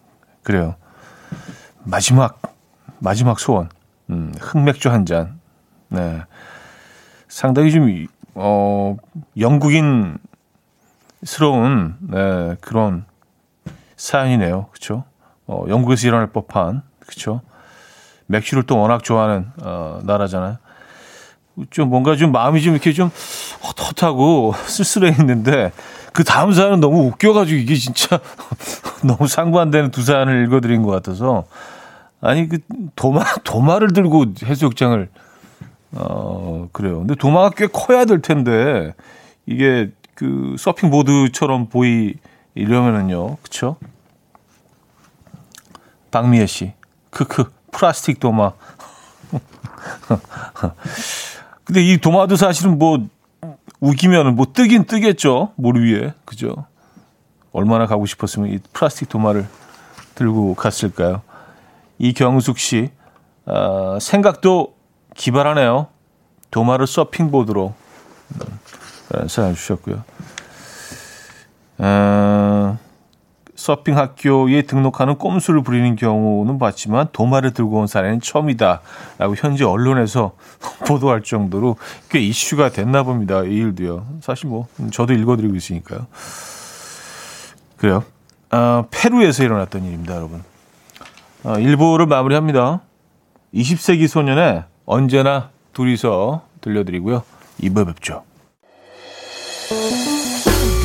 그래요. 0.42 0.76
마지막, 1.85 2.40
마지막 2.99 3.38
소원. 3.40 3.68
음, 4.11 4.32
흑맥주 4.40 4.90
한 4.90 5.04
잔. 5.04 5.40
네. 5.88 6.23
상당히 7.28 7.73
좀 7.73 8.06
어, 8.35 8.96
영국인 9.38 10.18
스러운 11.23 11.96
네, 12.00 12.56
그런 12.61 13.04
사연이네요. 13.96 14.66
그렇죠? 14.70 15.04
어, 15.46 15.64
영국에서 15.68 16.06
일어날 16.06 16.28
법한 16.28 16.82
그렇죠? 17.00 17.40
맥주를 18.26 18.64
또 18.64 18.78
워낙 18.78 19.02
좋아하는 19.02 19.46
어, 19.62 20.00
나라잖아요. 20.02 20.58
좀 21.70 21.88
뭔가 21.88 22.16
좀 22.16 22.32
마음이 22.32 22.61
좀 22.61 22.75
이렇게 22.75 22.92
좀 22.92 23.11
헛헛하고 23.62 24.54
쓸쓸해 24.66 25.16
있는데 25.20 25.73
그 26.12 26.23
다음 26.25 26.52
사연은 26.52 26.80
너무 26.80 27.06
웃겨가지고 27.06 27.58
이게 27.58 27.76
진짜 27.76 28.20
너무 29.02 29.26
상반되는 29.26 29.90
두 29.90 30.02
사연을 30.02 30.44
읽어드린 30.44 30.82
것 30.82 30.90
같아서 30.90 31.46
아니 32.20 32.49
그 32.49 32.58
도마 32.94 33.25
도마를 33.44 33.92
들고 33.92 34.26
해수욕장을 34.44 35.08
어, 35.92 36.68
그래요. 36.73 36.99
근데 36.99 37.14
도마가 37.14 37.50
꽤 37.56 37.66
커야 37.66 38.04
될 38.04 38.20
텐데, 38.20 38.94
이게 39.46 39.90
그 40.16 40.56
서핑 40.58 40.90
보드처럼 40.90 41.68
보이려면은요. 41.68 43.37
그쵸? 43.42 43.76
박미애 46.11 46.46
씨. 46.46 46.73
크크. 47.11 47.52
플라스틱 47.70 48.18
도마. 48.18 48.52
근데 51.64 51.85
이 51.85 51.99
도마도 51.99 52.37
사실은 52.37 52.78
뭐, 52.78 53.06
우기면은 53.80 54.37
뭐 54.37 54.46
뜨긴 54.52 54.87
뜨겠죠. 54.87 55.52
물 55.56 55.85
위에. 55.85 56.14
그죠? 56.25 56.64
얼마나 57.52 57.87
가고 57.87 58.06
싶었으면 58.06 58.50
이 58.50 58.58
플라스틱 58.73 59.11
도마를 59.11 59.46
들고 60.14 60.54
갔을까요? 60.54 61.20
이경숙 61.99 62.58
씨, 62.58 62.90
어, 63.44 63.99
생각도 64.00 64.75
기발하네요. 65.14 65.88
도마를 66.50 66.87
서핑보드로 66.87 67.75
음, 68.35 68.58
사연 69.28 69.54
주셨고요. 69.54 70.02
어, 71.78 72.78
서핑 73.54 73.96
학교에 73.96 74.62
등록하는 74.62 75.16
꼼수를 75.16 75.62
부리는 75.62 75.96
경우는 75.96 76.58
봤지만 76.58 77.08
도마를 77.12 77.52
들고 77.52 77.78
온 77.80 77.86
사례는 77.86 78.20
처음이다라고 78.20 79.34
현재 79.36 79.64
언론에서 79.64 80.32
보도할 80.86 81.22
정도로 81.22 81.76
꽤 82.10 82.20
이슈가 82.20 82.70
됐나 82.70 83.02
봅니다. 83.02 83.42
이 83.42 83.54
일도요. 83.54 84.06
사실 84.20 84.48
뭐 84.48 84.68
저도 84.92 85.14
읽어드리고 85.14 85.54
있으니까요. 85.56 86.06
그래요. 87.78 88.04
어, 88.52 88.86
페루에서 88.90 89.44
일어났던 89.44 89.84
일입니다, 89.84 90.14
여러분. 90.16 90.42
어, 91.44 91.58
일부를 91.58 92.06
마무리합니다. 92.06 92.82
20세기 93.54 94.06
소년의 94.06 94.64
언제나 94.84 95.50
둘이서 95.72 96.42
들려드리고요. 96.60 97.22
2부 97.60 97.86
뵙죠. 97.86 98.22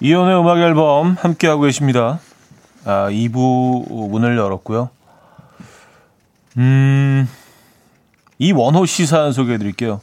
이현우의 0.00 0.40
음악 0.40 0.58
앨범 0.58 1.16
함께하고 1.18 1.62
계십니다. 1.62 2.20
아, 2.84 3.08
2부 3.10 4.10
문을 4.10 4.36
열었고요. 4.36 4.90
음, 6.58 7.28
이원호 8.38 8.84
씨 8.84 9.06
사연 9.06 9.32
소개해 9.32 9.56
드릴게요. 9.56 10.00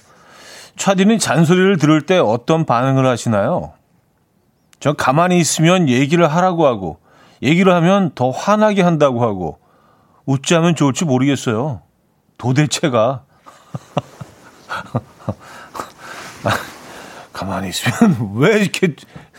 차디는 0.78 1.20
잔소리를 1.20 1.78
들을 1.78 2.02
때 2.02 2.18
어떤 2.18 2.66
반응을 2.66 3.06
하시나요? 3.06 3.74
전 4.80 4.96
가만히 4.96 5.38
있으면 5.38 5.88
얘기를 5.88 6.28
하라고 6.28 6.66
하고, 6.66 6.98
얘기를 7.44 7.72
하면 7.74 8.12
더 8.16 8.32
화나게 8.32 8.82
한다고 8.82 9.24
하고, 9.24 9.60
웃지 10.26 10.56
하면 10.56 10.76
좋을지 10.76 11.06
모르겠어요. 11.06 11.82
도대체가. 12.40 13.24
가만히 17.44 17.70
있으면 17.70 18.34
왜 18.36 18.62
이렇게 18.62 18.96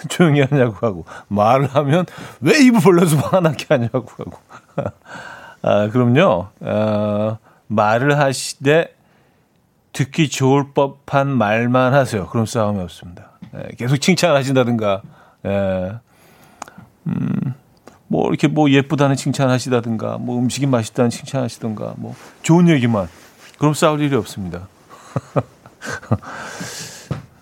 조용히 0.09 0.43
하냐고 0.43 0.75
하고 0.87 1.05
말을 1.29 1.75
하면 1.75 2.07
왜 2.41 2.59
입을 2.65 2.81
벌려서 2.81 3.17
화나게 3.17 3.67
하냐고 3.69 4.09
하고. 4.19 4.39
아 5.63 5.89
그럼요. 5.89 6.49
어, 6.61 7.39
말을 7.69 8.19
하시되 8.19 8.95
듣기 9.93 10.29
좋을 10.29 10.73
법한 10.75 11.29
말만 11.29 11.95
하세요. 11.95 12.27
그럼 12.27 12.45
싸움이 12.45 12.81
없습니다. 12.83 13.31
예, 13.55 13.75
계속 13.77 13.97
칭찬하신다든가 13.97 15.03
예. 15.47 15.93
음, 17.07 17.55
뭐 18.09 18.29
이렇게 18.29 18.49
뭐 18.49 18.71
예쁘다는 18.71 19.17
칭찬하시다든가 19.17 20.19
뭐 20.19 20.39
음식이 20.39 20.67
맛있다는 20.67 21.11
칭찬하시던가 21.11 21.95
뭐 21.97 22.15
좋은 22.43 22.69
얘기만. 22.69 23.09
그럼 23.57 23.73
싸울 23.73 24.01
일이 24.01 24.17
없습니다 24.17 24.67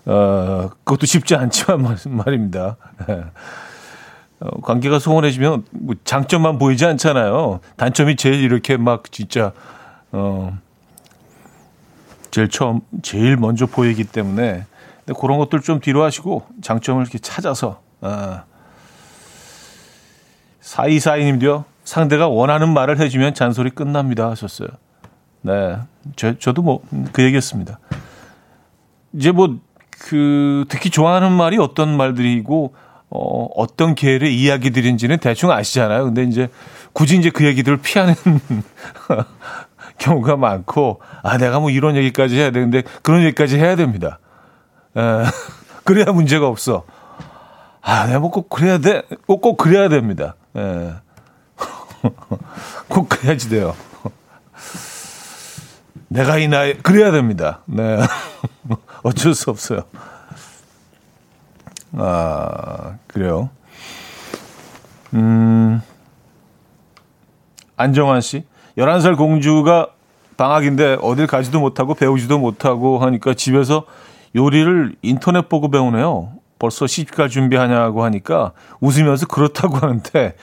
어, 0.05 0.69
그것도 0.83 1.05
쉽지 1.05 1.35
않지만 1.35 1.97
말입니다. 2.07 2.77
예. 3.09 3.23
어, 4.39 4.61
관계가 4.61 4.99
소원해지면 4.99 5.65
뭐 5.71 5.95
장점만 6.03 6.57
보이지 6.59 6.85
않잖아요. 6.85 7.61
단점이 7.77 8.15
제일 8.17 8.43
이렇게 8.43 8.77
막 8.77 9.11
진짜 9.11 9.53
어 10.11 10.57
제일 12.31 12.49
처음 12.49 12.81
제일 13.01 13.37
먼저 13.37 13.65
보이기 13.65 14.03
때문에 14.03 14.65
근데 15.05 15.19
그런 15.19 15.37
것들 15.37 15.61
좀 15.61 15.79
뒤로 15.79 16.03
하시고 16.03 16.45
장점을 16.61 17.01
이렇게 17.01 17.19
찾아서 17.19 17.81
아. 18.01 18.43
사이사이님도요. 20.61 21.65
상대가 21.83 22.29
원하는 22.29 22.73
말을 22.73 22.97
해주면 22.99 23.33
잔소리 23.33 23.69
끝납니다 23.69 24.29
하셨어요. 24.29 24.69
네, 25.41 25.77
저, 26.15 26.37
저도 26.39 26.61
뭐 26.61 26.81
그 27.11 27.21
얘기했습니다. 27.23 27.79
이제 29.13 29.31
뭐 29.31 29.59
그 30.03 30.65
특히 30.67 30.89
좋아하는 30.89 31.31
말이 31.31 31.57
어떤 31.57 31.95
말들이고 31.95 32.75
어, 33.09 33.45
어떤 33.55 33.95
계열의 33.95 34.35
이야기들인지는 34.37 35.19
대충 35.19 35.49
아시잖아요. 35.51 36.03
근데 36.05 36.23
이제 36.23 36.49
굳이 36.91 37.17
이제 37.17 37.29
그 37.29 37.45
얘기들을 37.45 37.77
피하는 37.77 38.15
경우가 39.99 40.35
많고, 40.35 40.99
아, 41.21 41.37
내가 41.37 41.59
뭐 41.59 41.69
이런 41.69 41.95
얘기까지 41.95 42.35
해야 42.37 42.51
되는데 42.51 42.83
그런 43.01 43.21
얘기까지 43.23 43.57
해야 43.57 43.75
됩니다. 43.75 44.19
에, 44.97 45.01
그래야 45.85 46.05
문제가 46.11 46.47
없어. 46.47 46.83
아, 47.81 48.05
내가 48.07 48.19
뭐 48.19 48.31
꼭 48.31 48.49
그래야 48.49 48.79
돼? 48.79 49.03
꼭, 49.27 49.41
꼭 49.41 49.57
그래야 49.57 49.87
됩니다. 49.89 50.35
예. 50.57 50.93
꼭 52.89 53.07
그래야지 53.09 53.49
돼요. 53.49 53.75
내가 56.09 56.37
이 56.37 56.47
나이, 56.47 56.73
그래야 56.77 57.11
됩니다. 57.11 57.61
네. 57.65 57.99
어쩔 59.03 59.33
수 59.33 59.49
없어요. 59.49 59.81
아, 61.93 62.95
그래요. 63.07 63.49
음, 65.13 65.81
안정환 67.77 68.21
씨. 68.21 68.45
11살 68.77 69.17
공주가 69.17 69.89
방학인데 70.37 70.97
어딜 71.01 71.27
가지도 71.27 71.59
못하고 71.59 71.93
배우지도 71.93 72.39
못하고 72.39 72.97
하니까 72.99 73.35
집에서 73.35 73.85
요리를 74.35 74.95
인터넷 75.03 75.47
보고 75.47 75.69
배우네요. 75.69 76.33
벌써 76.57 76.87
시집갈 76.87 77.29
준비하냐고 77.29 78.03
하니까 78.03 78.53
웃으면서 78.79 79.27
그렇다고 79.27 79.77
하는데 79.77 80.35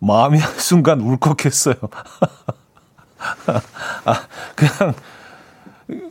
마음이 0.00 0.38
한순간 0.38 1.00
울컥했어요. 1.00 1.74
아, 4.04 4.20
그냥 4.54 4.94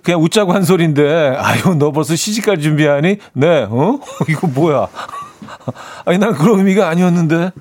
그냥 0.03 0.22
웃자고 0.22 0.53
한 0.53 0.63
소리인데 0.63 1.36
아유 1.38 1.75
너 1.77 1.91
벌써 1.91 2.15
시집갈 2.15 2.60
준비하니? 2.60 3.17
네. 3.34 3.63
어? 3.70 4.00
이거 4.29 4.48
뭐야? 4.48 4.88
아니 6.05 6.17
난 6.17 6.34
그런 6.34 6.60
의미가 6.60 6.88
아니었는데. 6.88 7.51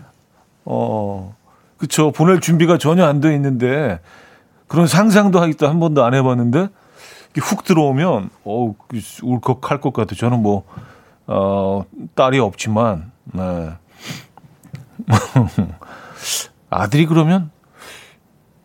어. 0.67 1.35
그쵸 1.77 2.13
보낼 2.13 2.41
준비가 2.41 2.79
전혀 2.79 3.05
안 3.05 3.21
돼 3.21 3.35
있는데 3.35 4.01
그런 4.69 4.87
상상도 4.87 5.41
하기도 5.41 5.69
한 5.69 5.81
번도 5.81 6.03
안 6.05 6.15
해봤는데 6.15 6.69
훅 7.37 7.65
들어오면 7.65 8.31
어 8.45 8.75
울컥할 9.23 9.81
것 9.81 9.93
같아요. 9.93 10.17
저는 10.17 10.41
뭐 10.41 10.65
어, 11.27 11.85
딸이 12.15 12.39
없지만, 12.39 13.11
네. 13.33 13.71
아들이 16.69 17.07
그러면, 17.07 17.51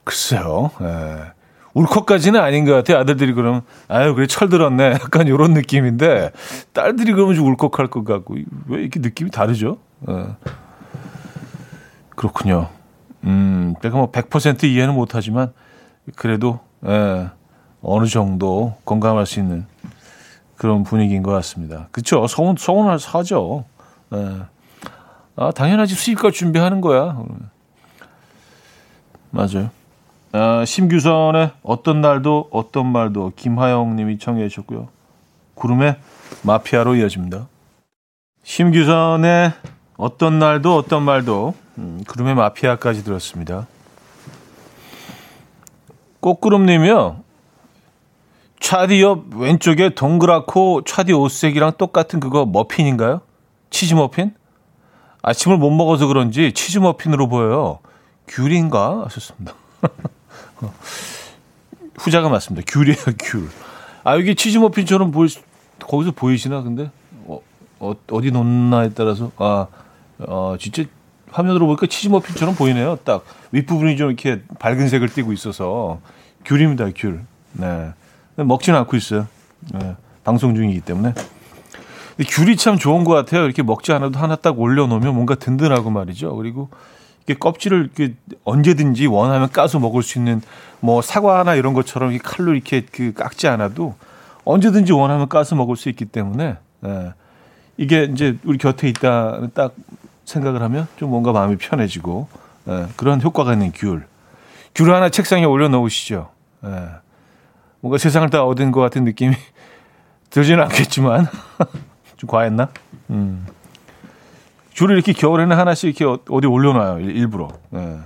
글쎄요, 0.03 0.69
네. 0.81 1.31
울컥까지는 1.79 2.39
아닌 2.39 2.65
것 2.65 2.73
같아요. 2.73 2.97
아들들이 2.97 3.33
그러면, 3.33 3.61
아유, 3.87 4.13
그래, 4.15 4.27
철들었네. 4.27 4.91
약간 5.01 5.27
이런 5.27 5.53
느낌인데, 5.53 6.31
딸들이 6.73 7.13
그러면 7.13 7.35
좀 7.35 7.47
울컥할 7.47 7.87
것 7.87 8.03
같고, 8.03 8.35
왜 8.67 8.81
이렇게 8.81 8.99
느낌이 8.99 9.31
다르죠? 9.31 9.77
네. 10.01 10.25
그렇군요. 12.15 12.69
음, 13.23 13.75
내가 13.81 13.97
뭐 13.97 14.11
100% 14.11 14.63
이해는 14.65 14.93
못하지만, 14.93 15.53
그래도, 16.15 16.59
예, 16.85 17.29
어느 17.81 18.05
정도 18.07 18.75
공감할 18.83 19.25
수 19.25 19.39
있는 19.39 19.65
그런 20.57 20.83
분위기인 20.83 21.23
것 21.23 21.31
같습니다. 21.31 21.87
그렇죠. 21.91 22.27
서운 22.27 22.55
서운할 22.57 22.99
사죠. 22.99 23.63
네. 24.09 24.39
아 25.37 25.51
당연하지 25.51 25.95
수입과 25.95 26.31
준비하는 26.31 26.81
거야. 26.81 27.23
맞아요. 29.31 29.69
아, 30.31 30.63
심규선의 30.63 31.51
어떤 31.63 32.01
날도 32.01 32.49
어떤 32.51 32.85
말도 32.85 33.33
김하영 33.35 33.95
님이 33.95 34.19
청해 34.19 34.47
주셨고요. 34.47 34.89
구름의 35.55 35.97
마피아로 36.43 36.95
이어집니다. 36.95 37.47
심규선의 38.43 39.51
어떤 39.97 40.39
날도 40.39 40.75
어떤 40.75 41.03
말도 41.03 41.55
음, 41.79 42.03
구름의 42.07 42.35
마피아까지 42.35 43.03
들었습니다. 43.03 43.67
꽃구름 46.19 46.65
님이요. 46.65 47.23
차디 48.59 49.01
옆 49.01 49.33
왼쪽에 49.35 49.89
동그랗고 49.95 50.83
차디 50.83 51.13
옷색이랑 51.13 51.73
똑같은 51.77 52.19
그거 52.19 52.45
머핀인가요? 52.45 53.21
치즈 53.71 53.95
머핀? 53.95 54.35
아침을 55.21 55.57
못 55.57 55.71
먹어서 55.71 56.07
그런지 56.07 56.53
치즈 56.53 56.79
머핀으로 56.79 57.27
보여요. 57.29 57.79
귤인가? 58.27 59.05
하셨습니다. 59.05 59.53
후자가 61.97 62.29
맞습니다. 62.29 62.65
귤이에요, 62.71 62.97
귤. 63.19 63.49
아, 64.03 64.15
여기 64.15 64.35
치즈 64.35 64.57
머핀처럼 64.57 65.11
보이, 65.11 65.27
거기서 65.79 66.11
보이시나, 66.11 66.61
근데? 66.61 66.91
어, 67.25 67.39
어, 67.79 67.93
어 68.11 68.21
디 68.21 68.31
놓나에 68.31 68.91
따라서. 68.93 69.31
아, 69.37 69.67
어, 70.19 70.55
진짜 70.59 70.83
화면으로 71.31 71.65
보니까 71.67 71.87
치즈 71.87 72.07
머핀처럼 72.09 72.55
보이네요. 72.55 72.97
딱 73.03 73.23
윗부분이 73.51 73.97
좀 73.97 74.07
이렇게 74.09 74.41
밝은 74.59 74.87
색을 74.89 75.09
띠고 75.09 75.33
있어서. 75.33 75.99
귤입니다, 76.45 76.89
귤. 76.95 77.21
네. 77.53 77.91
먹지는 78.37 78.79
않고 78.79 78.95
있어요. 78.95 79.27
네, 79.73 79.95
방송 80.23 80.55
중이기 80.55 80.79
때문에. 80.81 81.13
귤이 82.25 82.55
참 82.57 82.77
좋은 82.77 83.03
것 83.03 83.13
같아요. 83.13 83.43
이렇게 83.43 83.63
먹지 83.63 83.91
않아도 83.91 84.17
하나 84.19 84.35
딱 84.37 84.57
올려놓으면 84.59 85.13
뭔가 85.13 85.35
든든하고 85.35 85.89
말이죠. 85.89 86.35
그리고 86.35 86.69
껍질을 87.35 87.89
언제든지 88.43 89.07
원하면 89.07 89.49
까서 89.49 89.79
먹을 89.79 90.03
수 90.03 90.17
있는 90.17 90.41
뭐 90.79 91.01
사과나 91.01 91.55
이런 91.55 91.73
것처럼 91.73 92.13
이 92.13 92.19
칼로 92.19 92.53
이렇게 92.53 92.81
그 92.81 93.13
깎지 93.13 93.47
않아도 93.47 93.95
언제든지 94.45 94.93
원하면 94.93 95.29
까서 95.29 95.55
먹을 95.55 95.75
수 95.75 95.89
있기 95.89 96.05
때문에 96.05 96.57
네. 96.81 97.13
이게 97.77 98.03
이제 98.11 98.37
우리 98.43 98.57
곁에 98.57 98.87
있다 98.89 99.47
딱 99.53 99.73
생각을 100.25 100.61
하면 100.61 100.87
좀 100.97 101.09
뭔가 101.09 101.31
마음이 101.31 101.57
편해지고 101.57 102.27
네. 102.65 102.85
그런 102.95 103.21
효과가 103.21 103.53
있는 103.53 103.71
귤. 103.73 104.05
귤 104.75 104.93
하나 104.93 105.09
책상에 105.09 105.45
올려놓으시죠. 105.45 106.29
네. 106.61 106.69
뭔가 107.81 107.97
세상을 107.97 108.29
다 108.29 108.43
얻은 108.43 108.71
것 108.71 108.81
같은 108.81 109.03
느낌이 109.03 109.35
들지는 110.29 110.63
않겠지만 110.63 111.27
좀 112.17 112.29
과했나? 112.29 112.69
음. 113.09 113.45
줄을 114.79 114.95
이렇게 114.95 115.11
겨울에는 115.11 115.57
하나씩 115.57 116.01
이렇게 116.01 116.21
어디 116.29 116.47
올려놔요 116.47 117.01
일부러. 117.01 117.49
네. 117.69 117.99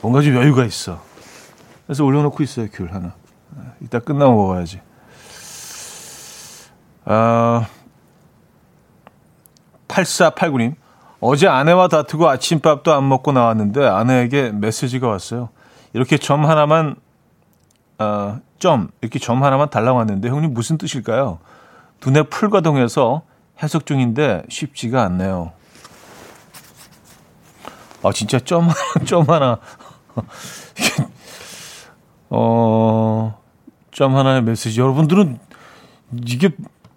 뭔가 0.00 0.22
좀 0.22 0.34
여유가 0.34 0.64
있어. 0.64 1.02
그래서 1.84 2.06
올려놓고 2.06 2.42
있어요 2.42 2.68
귤 2.72 2.94
하나. 2.94 3.12
네. 3.54 3.64
이따 3.82 3.98
끝나고 3.98 4.34
먹어야지. 4.34 4.80
아, 7.04 7.66
8489님. 9.86 10.74
어제 11.20 11.48
아내와 11.48 11.88
다투고 11.88 12.30
아침밥도 12.30 12.90
안 12.90 13.06
먹고 13.06 13.32
나왔는데 13.32 13.84
아내에게 13.86 14.52
메시지가 14.52 15.06
왔어요. 15.06 15.50
이렇게 15.92 16.16
점 16.16 16.46
하나만 16.46 16.96
어, 17.98 18.40
점 18.58 18.88
이렇게 19.02 19.18
점 19.18 19.44
하나만 19.44 19.68
달라고 19.68 20.00
하는데 20.00 20.26
형님 20.30 20.54
무슨 20.54 20.78
뜻일까요? 20.78 21.40
두뇌 22.00 22.22
풀가동해서 22.22 23.20
해석 23.62 23.84
중인데 23.84 24.44
쉽지가 24.48 25.02
않네요. 25.02 25.52
아 28.04 28.12
진짜 28.12 28.38
점 28.38 28.68
하나 28.68 28.74
점 29.04 29.24
하나 29.28 29.58
어 32.30 33.44
점 33.94 34.16
하나의 34.16 34.42
메시지 34.42 34.80
여러분들은 34.80 35.38
이게 36.26 36.50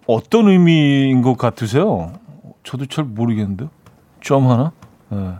어떤 0.06 0.48
의미인 0.48 1.22
것 1.22 1.38
같으세요? 1.38 2.12
저도 2.64 2.86
잘 2.86 3.04
모르겠는데 3.04 3.68
점 4.20 4.50
하나? 4.50 4.72
네. 5.10 5.34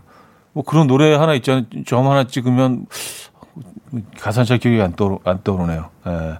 뭐 0.53 0.63
그런 0.63 0.87
노래 0.87 1.13
하나 1.13 1.33
있잖아요. 1.35 1.65
점 1.85 2.07
하나 2.07 2.23
찍으면 2.23 2.87
가사 4.17 4.45
잘 4.45 4.57
기억이 4.57 4.81
안, 4.81 4.93
떠오르, 4.93 5.17
안 5.25 5.43
떠오르네요. 5.43 5.89
예. 6.07 6.39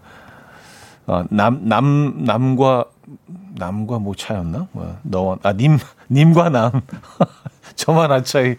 어, 1.07 1.25
남, 1.29 1.67
남, 1.67 2.23
남과, 2.23 2.85
남과 3.55 3.99
뭐 3.99 4.15
차였나? 4.15 4.67
뭐, 4.71 4.97
너와, 5.03 5.37
아, 5.43 5.53
님, 5.53 5.77
님과 6.09 6.49
남. 6.49 6.81
저만 7.75 8.11
한 8.11 8.23
차이. 8.23 8.55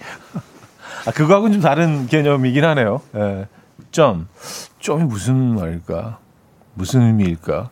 아, 1.06 1.10
그거하고는 1.12 1.54
좀 1.54 1.62
다른 1.62 2.06
개념이긴 2.06 2.64
하네요. 2.64 3.00
예. 3.14 3.46
점. 3.90 4.28
점이 4.80 5.04
무슨 5.04 5.54
말일까? 5.54 6.18
무슨 6.74 7.02
의미일까? 7.02 7.70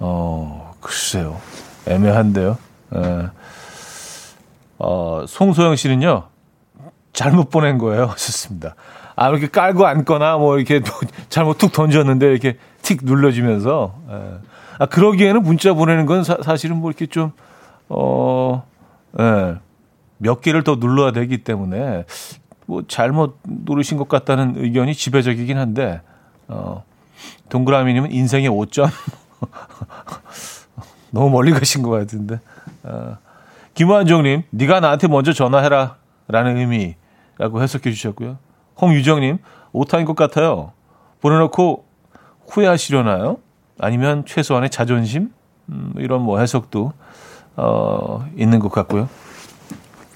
어, 0.00 0.74
글쎄요. 0.80 1.40
애매한데요. 1.86 2.58
예. 2.96 3.28
어, 4.78 5.24
송소영 5.26 5.76
씨는요, 5.76 6.24
잘못 7.12 7.50
보낸 7.50 7.78
거예요. 7.78 8.06
하셨습니다. 8.12 8.74
아, 9.16 9.28
이렇게 9.28 9.46
깔고 9.46 9.86
앉거나 9.86 10.38
뭐 10.38 10.58
이렇게 10.58 10.82
잘못 11.28 11.58
툭 11.58 11.72
던졌는데 11.72 12.26
이렇게 12.26 12.58
틱 12.82 13.00
눌러지면서. 13.04 13.94
예. 14.10 14.38
아, 14.78 14.86
그러기에는 14.86 15.42
문자 15.42 15.72
보내는 15.72 16.06
건 16.06 16.24
사, 16.24 16.56
실은뭐 16.56 16.90
이렇게 16.90 17.06
좀, 17.06 17.32
어, 17.88 18.66
예. 19.20 19.56
몇 20.18 20.40
개를 20.40 20.64
더 20.64 20.76
눌러야 20.76 21.12
되기 21.12 21.44
때문에 21.44 22.04
뭐 22.66 22.82
잘못 22.88 23.38
누르신 23.44 23.98
것 23.98 24.08
같다는 24.08 24.54
의견이 24.56 24.94
지배적이긴 24.94 25.58
한데, 25.58 26.00
어, 26.48 26.84
동그라미님은 27.48 28.12
인생의 28.12 28.50
5점. 28.50 28.90
너무 31.10 31.30
멀리 31.30 31.52
가신 31.52 31.82
것 31.82 31.90
같은데. 31.90 32.40
어, 32.82 33.16
김완정님, 33.74 34.42
네가 34.50 34.80
나한테 34.80 35.08
먼저 35.08 35.32
전화해라. 35.32 35.96
라는 36.26 36.56
의미라고 36.56 37.62
해석해 37.62 37.90
주셨고요. 37.90 38.38
홍유정님, 38.80 39.38
오타인 39.72 40.06
것 40.06 40.16
같아요. 40.16 40.72
보내놓고 41.20 41.84
후회하시려나요? 42.48 43.38
아니면 43.78 44.24
최소한의 44.26 44.70
자존심? 44.70 45.32
음, 45.68 45.92
이런 45.96 46.22
뭐 46.22 46.38
해석도, 46.38 46.92
어, 47.56 48.26
있는 48.36 48.58
것 48.58 48.70
같고요. 48.70 49.08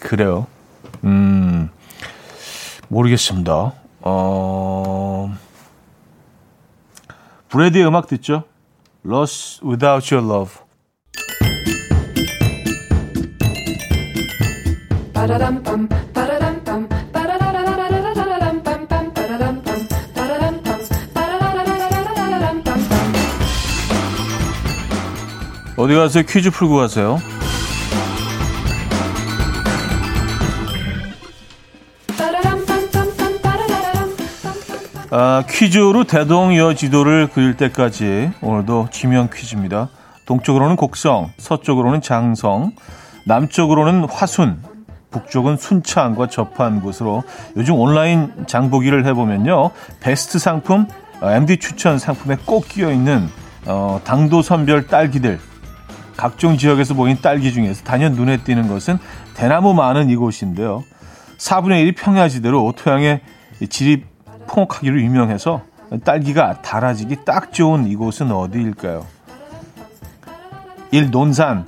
그래요. 0.00 0.46
음, 1.04 1.70
모르겠습니다. 2.88 3.72
어, 4.00 5.34
브래디의 7.48 7.86
음악 7.86 8.06
듣죠? 8.08 8.44
Lost 9.06 9.64
Without 9.64 10.14
Your 10.14 10.30
Love. 10.30 10.54
어디 25.76 25.94
가세요? 25.94 26.24
퀴즈 26.26 26.50
풀고 26.50 26.76
가세요. 26.76 27.18
아, 35.10 35.42
퀴즈로 35.48 36.04
대동여 36.04 36.74
지도를 36.74 37.28
그릴 37.28 37.56
때까지 37.56 38.30
오늘도 38.42 38.88
지명 38.90 39.30
퀴즈입니다. 39.32 39.88
동쪽으로는 40.26 40.76
곡성, 40.76 41.30
서쪽으로는 41.38 42.02
장성, 42.02 42.72
남쪽으로는 43.24 44.04
화순, 44.04 44.62
북쪽은 45.10 45.56
순창과 45.56 46.26
접한 46.26 46.82
곳으로 46.82 47.22
요즘 47.56 47.76
온라인 47.76 48.30
장보기를 48.46 49.06
해보면요. 49.06 49.70
베스트 50.00 50.38
상품, 50.38 50.86
MD 51.22 51.54
어, 51.54 51.56
추천 51.56 51.98
상품에 51.98 52.36
꼭 52.44 52.68
끼어있는 52.68 53.28
어, 53.66 54.02
당도 54.04 54.42
선별 54.42 54.86
딸기들 54.86 55.40
각종 56.18 56.58
지역에서 56.58 56.92
보인 56.92 57.16
딸기 57.22 57.54
중에서 57.54 57.82
단연 57.82 58.12
눈에 58.12 58.38
띄는 58.38 58.68
것은 58.68 58.98
대나무 59.32 59.72
많은 59.72 60.10
이곳인데요. 60.10 60.84
4분의 61.38 61.86
1이 61.86 61.96
평야지대로 61.96 62.74
토양의 62.76 63.20
질이 63.70 64.04
풍옥하기로 64.48 65.00
유명해서 65.00 65.62
딸기가 66.04 66.60
달아지기 66.62 67.24
딱 67.24 67.52
좋은 67.52 67.86
이곳은 67.86 68.32
어디일까요? 68.32 69.06
1. 70.90 71.10
논산 71.10 71.66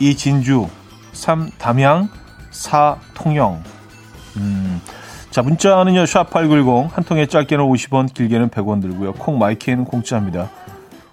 2. 0.00 0.16
진주 0.16 0.68
3. 1.12 1.50
담양 1.58 2.08
4. 2.50 2.96
통영 3.14 3.62
음, 4.36 4.80
자 5.30 5.42
문자는요 5.42 6.04
샵8910 6.04 6.90
한 6.92 7.04
통에 7.04 7.26
짧게는 7.26 7.64
50원 7.64 8.12
길게는 8.12 8.48
100원 8.48 8.80
들고요 8.80 9.12
콩 9.12 9.38
마이키에는 9.38 9.84
공짜입니다 9.84 10.50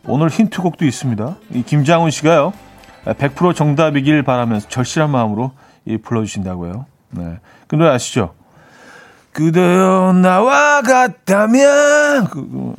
오늘 0.05 0.29
힌트곡도 0.29 0.85
있습니다 0.85 1.35
이 1.53 1.63
김장훈 1.63 2.11
씨가요 2.11 2.53
100% 3.05 3.55
정답이길 3.55 4.23
바라면서 4.23 4.69
절실한 4.69 5.09
마음으로 5.09 5.51
불러주신다고요 6.03 6.85
네. 7.09 7.39
그 7.67 7.75
노래 7.75 7.89
아시죠? 7.89 8.33
그대여 9.37 10.13
나와 10.13 10.81
같다면 10.81 12.25
그, 12.25 12.73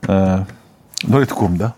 그, 0.00 0.12
에, 0.12 0.44
노래 1.08 1.26
듣고 1.26 1.46
옵니다. 1.46 1.74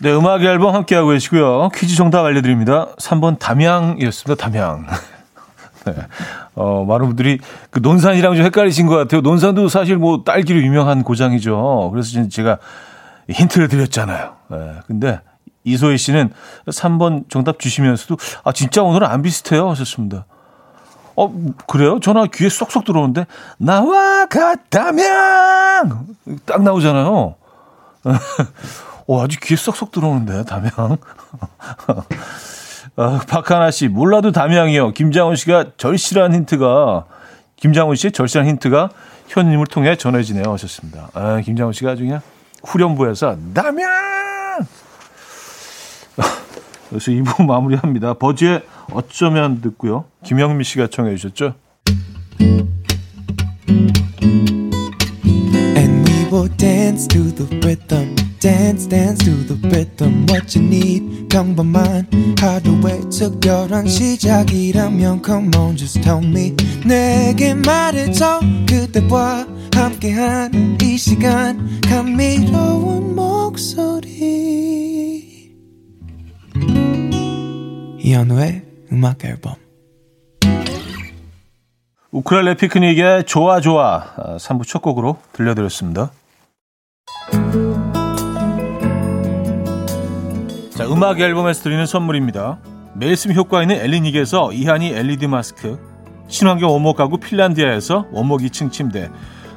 네, 0.00 0.12
음악 0.14 0.42
앨범 0.42 0.74
함께하고 0.74 1.10
계시고요. 1.10 1.68
퀴즈 1.74 1.94
정답 1.94 2.24
알려드립니다. 2.24 2.94
3번 2.96 3.38
담양이었습니다. 3.38 4.42
담양. 4.42 4.86
네. 5.84 5.92
어, 6.54 6.86
많은 6.86 7.08
분들이 7.08 7.38
그 7.68 7.80
논산이랑 7.80 8.34
좀 8.34 8.46
헷갈리신 8.46 8.86
것 8.86 8.96
같아요. 8.96 9.20
논산도 9.20 9.68
사실 9.68 9.98
뭐 9.98 10.24
딸기로 10.24 10.62
유명한 10.62 11.02
고장이죠. 11.02 11.90
그래서 11.92 12.26
제가 12.30 12.56
힌트를 13.28 13.68
드렸잖아요. 13.68 14.36
네. 14.48 14.72
근데 14.86 15.20
이소희 15.72 15.98
씨는 15.98 16.32
3번 16.66 17.28
정답 17.28 17.58
주시면서도 17.58 18.16
아 18.44 18.52
진짜 18.52 18.82
오늘은 18.82 19.06
안 19.06 19.22
비슷해요 19.22 19.68
하셨습니다. 19.70 20.26
어 21.16 21.34
그래요? 21.66 21.98
전화 22.00 22.26
귀에 22.26 22.48
쏙쏙 22.48 22.84
들어오는데 22.84 23.26
나와 23.58 24.26
같다면 24.26 25.04
딱 26.46 26.62
나오잖아요. 26.62 27.34
어 29.08 29.24
아주 29.24 29.38
귀에 29.42 29.56
쏙쏙 29.56 29.90
들어오는데 29.90 30.44
담양. 30.44 30.70
어, 32.96 33.18
박하나 33.28 33.70
씨 33.70 33.88
몰라도 33.88 34.30
담양이요. 34.32 34.92
김장훈 34.92 35.34
씨가 35.34 35.72
절실한 35.76 36.34
힌트가 36.34 37.06
김장훈 37.56 37.96
씨의 37.96 38.12
절실한 38.12 38.46
힌트가 38.48 38.90
현님을 39.28 39.66
통해 39.66 39.96
전해지네요 39.96 40.52
하셨습니다. 40.52 41.10
아, 41.14 41.40
김장훈 41.40 41.72
씨가 41.72 41.92
아주 41.92 42.04
그냥 42.04 42.20
후렴부에서 42.64 43.36
담양 43.54 43.88
그래서 46.88 47.10
2부 47.10 47.44
마무리합니다. 47.44 48.14
버즈의 48.14 48.62
어쩌면 48.92 49.60
듣고요. 49.60 50.04
김영미 50.24 50.64
씨가 50.64 50.88
청해 50.88 51.16
주셨죠. 51.16 51.54
Dance 56.56 57.08
to 57.08 57.34
the 57.34 57.46
rhythm. 57.60 58.14
dance 58.40 58.86
dance 58.86 59.24
to 59.24 59.32
the 59.46 59.56
rhythm 59.68 60.26
what 60.28 60.56
you 60.56 60.64
need 60.64 61.28
평범한 61.28 62.06
하루의 62.38 63.10
특별한 63.10 63.88
시작이라면 63.88 65.22
come 65.24 65.50
on 65.56 65.76
just 65.76 66.00
tell 66.02 66.24
me 66.24 66.54
내게 66.86 67.54
말해줘 67.54 68.40
그대와 68.68 69.46
함께한 69.74 70.78
이 70.82 70.96
시간 70.96 71.80
감미로운 71.88 73.14
이현우의 78.08 78.62
음악 78.90 79.22
앨범 79.26 79.52
우쿨렐레 82.10 82.54
피크닉의 82.54 83.24
좋아 83.24 83.60
좋아 83.60 84.02
3부 84.38 84.66
첫 84.66 84.80
곡으로 84.80 85.18
들려드렸습니다. 85.34 86.10
자, 90.74 90.86
음악 90.86 91.20
앨범에서 91.20 91.62
드리는 91.62 91.84
선물입니다. 91.84 92.60
매일 92.94 93.14
쓰 93.14 93.30
효과 93.34 93.60
있는 93.60 93.76
엘리닉에서 93.76 94.54
이하니 94.54 94.88
LED 94.88 95.26
마스크 95.26 95.78
친환경 96.28 96.70
원목 96.70 96.96
가구 96.96 97.18
핀란디아에서 97.18 98.06
원목 98.10 98.40
2층 98.40 98.72
침대 98.72 99.10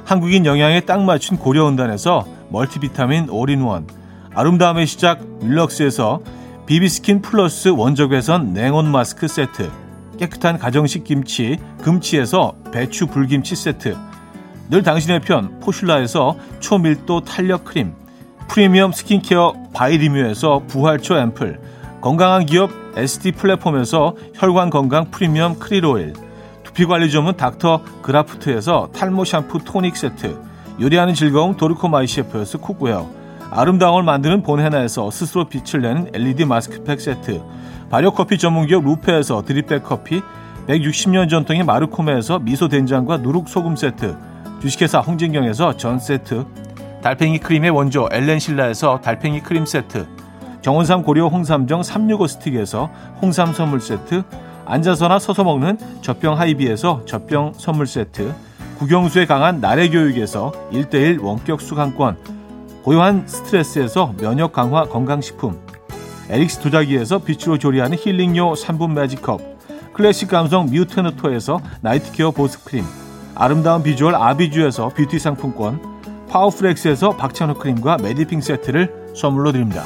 한국인 0.04 0.44
영양에 0.44 0.80
딱 0.80 1.02
맞춘 1.02 1.38
고려은단에서 1.38 2.26
멀티비타민 2.50 3.30
올인원 3.30 3.86
아름다움의 4.34 4.86
시작 4.86 5.22
윌럭스에서 5.40 6.20
비비스킨 6.66 7.22
플러스 7.22 7.68
원적외선 7.68 8.52
냉온 8.52 8.90
마스크 8.90 9.26
세트 9.26 9.68
깨끗한 10.18 10.58
가정식 10.58 11.02
김치 11.02 11.58
금치에서 11.82 12.54
배추 12.70 13.08
물김치 13.08 13.56
세트 13.56 13.96
늘 14.70 14.84
당신의 14.84 15.20
편 15.20 15.58
포슐라에서 15.58 16.36
초밀도 16.60 17.22
탄력 17.22 17.64
크림 17.64 17.94
프리미엄 18.48 18.92
스킨케어 18.92 19.54
바이리뮤에서 19.74 20.62
부활초 20.68 21.16
앰플 21.16 21.60
건강한 22.00 22.46
기업 22.46 22.70
SD 22.96 23.32
플랫폼에서 23.32 24.14
혈관 24.34 24.70
건강 24.70 25.10
프리미엄 25.10 25.58
크릴 25.58 25.84
오일 25.84 26.12
두피 26.62 26.86
관리 26.86 27.10
전문 27.10 27.36
닥터 27.36 27.82
그라프트에서 28.02 28.90
탈모 28.94 29.24
샴푸 29.24 29.58
토닉 29.64 29.96
세트 29.96 30.38
요리하는 30.80 31.14
즐거움 31.14 31.56
도르코 31.56 31.88
마이 31.88 32.06
셰프에서 32.06 32.58
cookware 32.58 33.21
아름다움을 33.54 34.02
만드는 34.02 34.42
본헤나에서 34.42 35.10
스스로 35.10 35.44
빛을 35.44 35.82
내는 35.82 36.08
LED 36.14 36.46
마스크팩 36.46 36.98
세트, 36.98 37.42
발효커피 37.90 38.38
전문기업 38.38 38.82
루페에서 38.82 39.42
드립백 39.42 39.84
커피, 39.84 40.22
160년 40.66 41.28
전통의 41.28 41.62
마르코메에서 41.64 42.38
미소 42.38 42.68
된장과 42.68 43.18
누룩 43.18 43.50
소금 43.50 43.76
세트, 43.76 44.16
주식회사 44.62 45.00
홍진경에서 45.00 45.76
전 45.76 45.98
세트, 45.98 46.46
달팽이 47.02 47.38
크림의 47.38 47.70
원조 47.70 48.08
엘렌실라에서 48.10 49.02
달팽이 49.02 49.40
크림 49.40 49.66
세트, 49.66 50.06
정원삼 50.62 51.02
고려 51.02 51.26
홍삼정 51.26 51.82
365 51.82 52.28
스틱에서 52.28 52.90
홍삼 53.20 53.52
선물 53.52 53.80
세트, 53.80 54.22
앉아서나 54.64 55.18
서서 55.18 55.44
먹는 55.44 55.76
젖병 56.00 56.38
하이비에서 56.38 57.04
젖병 57.04 57.52
선물 57.58 57.86
세트, 57.86 58.34
국영수에 58.78 59.26
강한 59.26 59.60
나래 59.60 59.90
교육에서 59.90 60.52
1대1 60.72 61.22
원격 61.22 61.60
수강권, 61.60 62.41
고요한 62.82 63.28
스트레스에서 63.28 64.12
면역 64.18 64.52
강화 64.52 64.84
건강식품. 64.84 65.60
에릭스 66.28 66.60
도자기에서 66.60 67.18
빛으로 67.18 67.56
조리하는 67.56 67.96
힐링요 67.96 68.54
3분 68.54 68.92
매직컵. 68.92 69.40
클래식 69.92 70.28
감성 70.28 70.66
뮤테너토에서 70.66 71.60
night 71.80 72.09
care 72.09 72.32
보습크림. 72.32 72.84
아름다운 73.36 73.84
비주얼 73.84 74.16
아비주에서 74.16 74.88
뷰티 74.96 75.20
상품권. 75.20 75.80
파워프렉스에서 76.28 77.16
박찬호 77.16 77.54
크림과 77.54 77.98
메디핑 78.02 78.40
세트를 78.40 79.12
선물로 79.14 79.52
드립니다. 79.52 79.84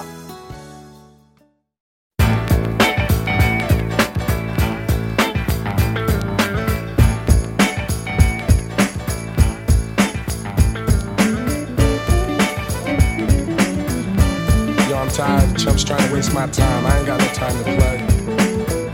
Waste 16.26 16.34
my 16.34 16.46
time. 16.48 16.86
I 16.86 16.98
ain't 16.98 17.06
got 17.06 17.20
no 17.20 17.26
time 17.32 17.56
to 17.58 17.64
play. 17.64 17.98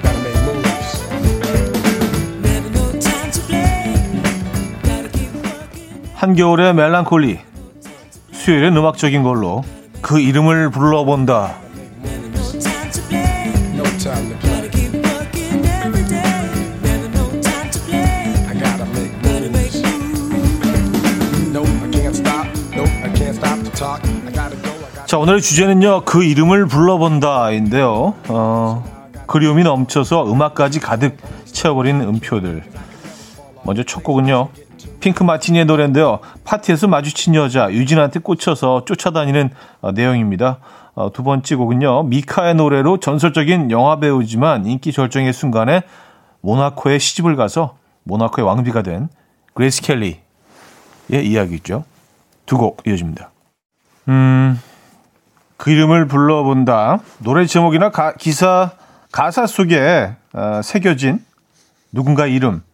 Gotta 0.03 0.21
make 0.23 0.37
moves. 0.45 1.03
한겨울의 6.15 6.75
멜랑콜리 6.75 7.41
수요일엔 8.33 8.77
음악적인 8.77 9.23
걸로 9.23 9.65
그 10.01 10.21
이름을 10.21 10.71
불러본다. 10.71 11.57
오늘의 25.23 25.41
주제는요, 25.41 26.01
그 26.05 26.25
이름을 26.25 26.67
불러본다인데요. 26.67 28.15
어, 28.27 28.85
그리움이 29.29 29.63
넘쳐서 29.63 30.29
음악까지 30.29 30.81
가득 30.81 31.17
채워버린 31.45 32.01
음표들. 32.01 32.65
먼저 33.63 33.85
첫 33.85 34.03
곡은요, 34.03 34.49
핑크 34.99 35.23
마티니의 35.23 35.67
노래인데요. 35.67 36.19
파티에서 36.43 36.89
마주친 36.89 37.37
여자, 37.37 37.71
유진한테 37.71 38.19
꽂혀서 38.19 38.85
쫓아다니는 38.85 39.51
어, 39.81 39.93
내용입니다. 39.93 40.59
어, 40.95 41.13
두 41.13 41.23
번째 41.23 41.55
곡은요, 41.55 42.03
미카의 42.03 42.57
노래로 42.57 42.99
전설적인 42.99 43.71
영화 43.71 44.01
배우지만 44.01 44.67
인기 44.67 44.91
절정의 44.91 45.33
순간에 45.33 45.85
모나코에 46.41 46.99
시집을 46.99 47.37
가서 47.37 47.77
모나코의 48.03 48.45
왕비가 48.45 48.83
된 48.83 49.09
그레이스 49.55 49.83
켈리의 49.83 50.19
이야기죠. 51.11 51.85
두 52.45 52.57
곡 52.57 52.83
이어집니다. 52.85 53.31
음, 54.09 54.61
그 55.63 55.71
이름을 55.71 56.07
불러본다. 56.07 56.99
노래 57.19 57.47
제목이나 57.47 57.91
가, 57.91 58.15
기사 58.15 58.73
가사 59.13 59.47
속에 59.47 60.11
어, 60.33 60.61
새겨진 60.61 61.25
누군가 61.93 62.27
이름. 62.27 62.65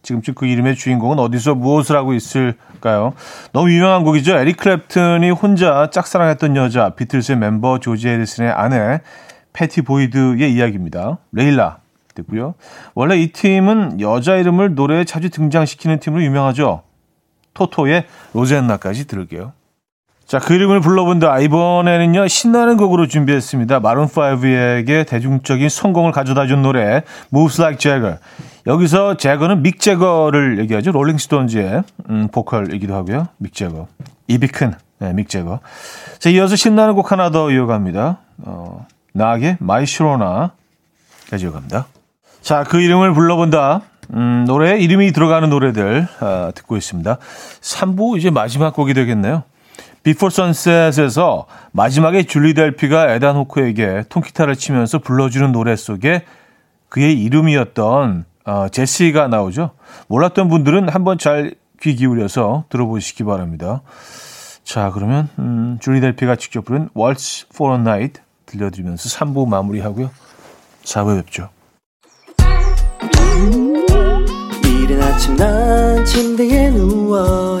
지금쯤 0.00 0.32
그 0.32 0.46
이름의 0.46 0.76
주인공은 0.76 1.18
어디서 1.18 1.56
무엇을 1.56 1.94
하고 1.94 2.14
있을까요? 2.14 3.12
너무 3.52 3.70
유명한 3.70 4.02
곡이죠. 4.02 4.34
에릭 4.38 4.56
클랩튼이 4.56 5.38
혼자 5.38 5.90
짝사랑했던 5.90 6.56
여자, 6.56 6.88
비틀스의 6.94 7.36
멤버 7.36 7.80
조지 7.80 8.08
해리슨의 8.08 8.50
아내 8.50 9.02
패티 9.52 9.82
보이드의 9.82 10.50
이야기입니다. 10.50 11.18
레일라 11.32 11.80
듣고요. 12.14 12.54
원래 12.94 13.18
이 13.18 13.30
팀은 13.30 14.00
여자 14.00 14.36
이름을 14.36 14.74
노래에 14.74 15.04
자주 15.04 15.28
등장시키는 15.28 15.98
팀으로 15.98 16.22
유명하죠. 16.22 16.82
토토의 17.52 18.06
로잔나까지 18.32 19.06
들을게요. 19.06 19.52
자, 20.28 20.38
그 20.38 20.52
이름을 20.52 20.82
불러본다. 20.82 21.38
이번에는요, 21.38 22.28
신나는 22.28 22.76
곡으로 22.76 23.06
준비했습니다. 23.06 23.80
마룬5에게 23.80 25.08
대중적인 25.08 25.70
성공을 25.70 26.12
가져다 26.12 26.46
준 26.46 26.60
노래, 26.60 27.02
Moves 27.32 27.58
Like 27.58 27.78
Jagger. 27.78 28.18
여기서 28.66 29.16
재거는 29.16 29.62
믹 29.62 29.80
재거를 29.80 30.58
얘기하죠. 30.58 30.92
롤링스톤즈의 30.92 31.82
음, 32.10 32.28
보컬이기도 32.30 32.94
하고요. 32.94 33.28
믹 33.38 33.54
재거. 33.54 33.88
입이 34.26 34.48
큰, 34.48 34.74
네, 34.98 35.14
믹 35.14 35.30
재거. 35.30 35.60
자, 36.18 36.28
이어서 36.28 36.56
신나는 36.56 36.92
곡 36.92 37.10
하나 37.10 37.30
더 37.30 37.50
이어갑니다. 37.50 38.18
어, 38.44 38.86
낵의 39.14 39.56
My 39.60 39.86
Sharona까지 39.86 40.52
이어갑니다. 41.44 41.86
자, 42.42 42.64
그 42.64 42.82
이름을 42.82 43.14
불러본다. 43.14 43.80
음, 44.12 44.44
노래에 44.46 44.78
이름이 44.78 45.10
들어가는 45.12 45.48
노래들 45.48 46.06
아, 46.20 46.52
듣고 46.54 46.76
있습니다. 46.76 47.16
3부 47.62 48.18
이제 48.18 48.28
마지막 48.28 48.74
곡이 48.74 48.92
되겠네요. 48.92 49.44
비포 50.02 50.30
선셋에서 50.30 51.46
마지막에 51.72 52.22
줄리 52.22 52.54
델피가 52.54 53.12
에단 53.14 53.36
호크에게 53.36 54.04
통기타를 54.08 54.56
치면서 54.56 54.98
불러주는 54.98 55.52
노래 55.52 55.76
속에 55.76 56.24
그의 56.88 57.20
이름이었던 57.22 58.24
어, 58.46 58.68
제시가 58.70 59.28
나오죠. 59.28 59.72
몰랐던 60.08 60.48
분들은 60.48 60.88
한번 60.88 61.18
잘 61.18 61.54
귀 61.80 61.94
기울여서 61.94 62.64
들어보시기 62.68 63.24
바랍니다. 63.24 63.82
자, 64.64 64.90
그러면 64.92 65.28
음, 65.38 65.78
줄리 65.80 66.00
델피가 66.00 66.36
직접 66.36 66.64
부른 66.64 66.90
Waltz 66.96 67.46
for 67.52 67.74
a 67.74 67.80
Night 67.80 68.20
들려드리면서 68.46 69.08
3부 69.08 69.48
마무리하고요. 69.48 70.10
4부에 70.84 71.24
뵙죠. 71.24 71.50
이른 74.64 75.02
아침 75.02 75.36
난 75.36 76.04
침대에 76.04 76.70
누워 76.70 77.60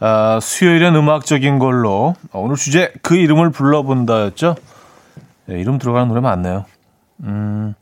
아, 0.00 0.38
수요일엔 0.40 0.94
음악적인 0.94 1.58
걸로 1.58 2.14
오늘 2.32 2.56
주제 2.56 2.92
그 3.02 3.16
이름을 3.16 3.50
불러본다였죠. 3.50 4.56
네, 5.46 5.60
이름 5.60 5.78
들어가는 5.78 6.08
노래 6.08 6.20
많네요. 6.20 6.66
음, 7.24 7.74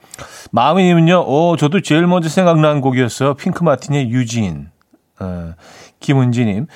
마음이님은요. 0.53 1.24
오, 1.27 1.57
저도 1.57 1.81
제일 1.81 2.07
먼저 2.07 2.29
생각난 2.29 2.81
곡이었어요. 2.81 3.35
핑크 3.35 3.64
마틴의 3.64 4.11
유진. 4.11 4.68
어, 5.18 5.55
김은지님. 6.00 6.66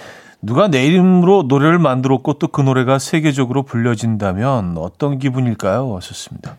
누가 0.41 0.69
내 0.69 0.87
이름으로 0.87 1.45
노래를 1.45 1.79
만들었고 1.79 2.35
또 2.35 2.49
그 2.49 2.61
노래가 2.61 2.99
세계적으로 2.99 3.65
불려진다면 3.65 4.77
어떤 4.79 5.19
기분일까요? 5.19 5.97
하셨습니다. 5.97 6.57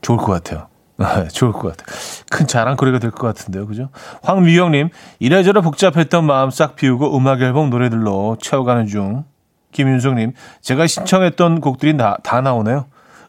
좋을 0.00 0.18
것 0.18 0.26
같아요. 0.26 0.69
아, 1.00 1.26
좋을 1.28 1.52
것 1.52 1.76
같아요. 1.76 1.96
큰 2.30 2.46
자랑거리가 2.46 2.98
될 2.98 3.10
것 3.10 3.26
같은데요. 3.26 3.66
그죠? 3.66 3.88
황미영님, 4.22 4.90
이래저래 5.18 5.60
복잡했던 5.62 6.24
마음 6.24 6.50
싹 6.50 6.76
비우고 6.76 7.16
음악 7.16 7.40
앨범 7.40 7.70
노래들로 7.70 8.36
채워가는 8.40 8.86
중. 8.86 9.24
김윤성님, 9.72 10.32
제가 10.60 10.86
신청했던 10.86 11.60
곡들이 11.60 11.94
나, 11.94 12.16
다 12.22 12.40
나오네요. 12.40 12.86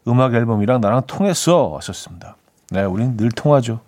음악 0.08 0.34
앨범이랑 0.34 0.80
나랑 0.80 1.02
통했어. 1.06 1.74
하셨습니다. 1.76 2.36
네, 2.70 2.82
우린 2.84 3.16
늘 3.16 3.30
통하죠. 3.30 3.80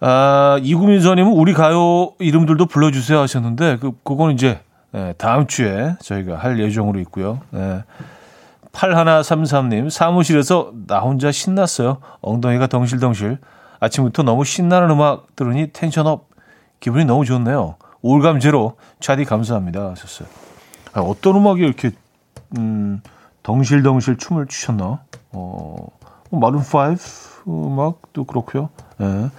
아, 0.00 0.58
이구민서님은 0.62 1.32
우리 1.32 1.52
가요 1.52 2.12
이름들도 2.18 2.66
불러주세요 2.66 3.20
하셨는데, 3.20 3.78
그, 3.80 3.92
그건 4.04 4.32
이제, 4.32 4.60
네, 4.92 5.14
다음 5.18 5.46
주에 5.46 5.94
저희가 6.00 6.36
할 6.36 6.58
예정으로 6.58 7.00
있고요. 7.00 7.40
네. 7.50 7.82
8133님, 8.76 9.88
사무실에서 9.90 10.72
나 10.86 11.00
혼자 11.00 11.32
신났어요. 11.32 11.98
엉덩이가 12.20 12.66
덩실덩실. 12.66 13.38
아침부터 13.80 14.22
너무 14.22 14.44
신나는 14.44 14.90
음악 14.90 15.34
들으니 15.34 15.72
텐션업. 15.72 16.28
기분이 16.80 17.06
너무 17.06 17.24
좋네요. 17.24 17.76
올감 18.02 18.38
제로. 18.38 18.76
차디 19.00 19.24
감사합니다. 19.24 19.90
하셨어요. 19.90 20.28
아, 20.92 21.00
어떤 21.00 21.36
음악이 21.36 21.62
이렇게, 21.62 21.90
음, 22.58 23.00
덩실덩실 23.42 24.18
춤을 24.18 24.46
추셨나? 24.46 25.00
어, 25.32 25.76
마룬5 26.30 27.46
음악도 27.48 28.24
그렇고요. 28.24 28.68
네. 28.98 29.30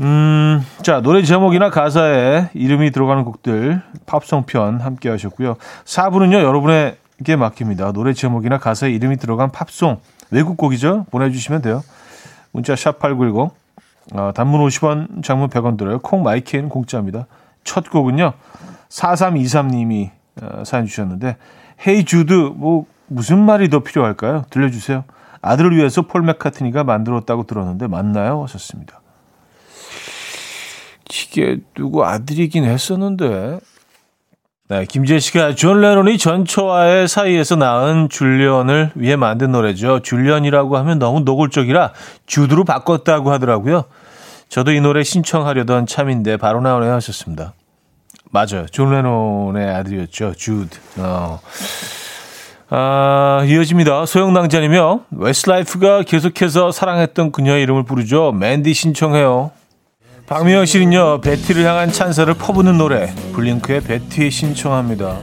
음, 0.00 0.64
자, 0.82 1.00
노래 1.00 1.22
제목이나 1.22 1.70
가사에 1.70 2.50
이름이 2.54 2.92
들어가는 2.92 3.24
곡들, 3.24 3.82
팝송 4.06 4.44
편 4.46 4.80
함께 4.80 5.08
하셨고요. 5.08 5.56
4부는요, 5.84 6.34
여러분의 6.34 6.96
게 7.24 7.36
맡깁니다. 7.36 7.92
노래 7.92 8.12
제목이나 8.12 8.58
가사에 8.58 8.90
이름이 8.90 9.16
들어간 9.16 9.50
팝송, 9.50 10.00
외국곡이죠? 10.30 11.06
보내주시면 11.10 11.62
돼요. 11.62 11.82
문자 12.52 12.76
샵 12.76 12.98
8910, 12.98 13.50
어, 14.14 14.32
단문 14.34 14.60
50원, 14.66 15.22
장문 15.22 15.48
100원 15.48 15.76
들어요. 15.76 15.98
콩 15.98 16.22
마이케이는 16.22 16.68
공짜입니다. 16.68 17.26
첫 17.64 17.90
곡은요, 17.90 18.32
4323님이 18.88 20.10
어, 20.40 20.64
사연 20.64 20.86
주셨는데, 20.86 21.36
헤이 21.86 22.04
주드, 22.04 22.32
뭐, 22.32 22.86
무슨 23.06 23.38
말이 23.38 23.68
더 23.68 23.80
필요할까요? 23.80 24.44
들려주세요. 24.50 25.04
아들을 25.40 25.76
위해서 25.76 26.02
폴 26.02 26.22
맥카트니가 26.22 26.84
만들었다고 26.84 27.44
들었는데, 27.44 27.86
맞나요? 27.88 28.42
하셨습니다. 28.44 29.00
이게 31.10 31.58
누구 31.74 32.04
아들이긴 32.04 32.64
했었는데, 32.64 33.58
네, 34.70 34.84
김재 34.84 35.18
씨가 35.18 35.54
존 35.54 35.80
레논이 35.80 36.18
전처와의 36.18 37.08
사이에서 37.08 37.56
낳은 37.56 38.10
줄리언을 38.10 38.90
위해 38.96 39.16
만든 39.16 39.50
노래죠. 39.52 40.00
줄리언이라고 40.00 40.76
하면 40.76 40.98
너무 40.98 41.20
노골적이라 41.20 41.94
주드로 42.26 42.64
바꿨다고 42.64 43.32
하더라고요. 43.32 43.84
저도 44.50 44.72
이 44.72 44.80
노래 44.82 45.02
신청하려던 45.02 45.86
참인데 45.86 46.36
바로 46.36 46.60
나오네요 46.60 46.92
하셨습니다. 46.92 47.54
맞아요. 48.30 48.66
존 48.70 48.90
레논의 48.90 49.66
아들이었죠. 49.74 50.34
주드. 50.36 50.76
어. 50.98 51.40
아, 52.68 53.44
이어집니다. 53.46 54.04
소영낭자이며 54.04 55.00
웨스트라이프가 55.12 56.02
계속해서 56.02 56.72
사랑했던 56.72 57.32
그녀의 57.32 57.62
이름을 57.62 57.84
부르죠. 57.84 58.32
맨디 58.32 58.74
신청해요. 58.74 59.50
박미영 60.28 60.66
씨는요, 60.66 61.22
베티를 61.22 61.64
향한 61.64 61.90
찬사를 61.90 62.32
퍼부는 62.34 62.76
노래, 62.76 63.14
블링크의 63.32 63.80
베티 63.80 64.30
신청합니다. 64.30 65.20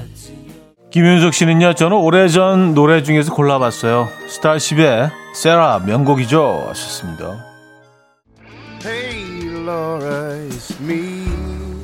김윤석 0.89 1.31
씨는요, 1.31 1.73
저는 1.73 1.95
오래전 1.95 2.73
노래 2.73 3.03
중에서 3.03 3.31
골라봤어요. 3.35 4.07
스타쉽의 4.27 5.11
세라 5.35 5.83
명곡이죠. 5.85 6.65
하셨습니다. 6.69 7.37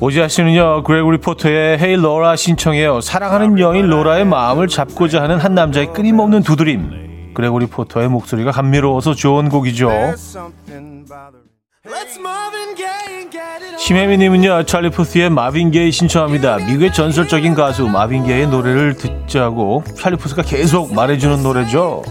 오지아 0.00 0.26
씨는요, 0.26 0.82
그레고리 0.82 1.18
포터의 1.18 1.78
Hey 1.78 1.94
Laura 1.94 2.34
신청해요. 2.34 3.00
사랑하는 3.00 3.56
여인 3.60 3.86
로라의 3.86 4.24
마음을 4.24 4.66
잡고자 4.66 5.22
하는 5.22 5.38
한 5.38 5.54
남자의 5.54 5.92
끊임없는 5.92 6.42
두드림. 6.42 7.34
그레고리 7.34 7.66
포터의 7.66 8.08
목소리가 8.08 8.50
감미로워서 8.50 9.14
좋은 9.14 9.48
곡이죠. 9.48 9.90
심혜미님은요 13.84 14.62
찰리 14.62 14.90
푸스의 14.90 15.28
마빈 15.28 15.72
게이 15.72 15.90
신청합니다. 15.90 16.58
미국의 16.58 16.92
전설적인 16.92 17.56
가수 17.56 17.88
마빈 17.88 18.24
게이의 18.24 18.46
노래를 18.46 18.94
듣자고 18.94 19.82
찰리 19.96 20.14
푸스가 20.16 20.42
계속 20.42 20.94
말해주는 20.94 21.42
노래죠. 21.42 22.04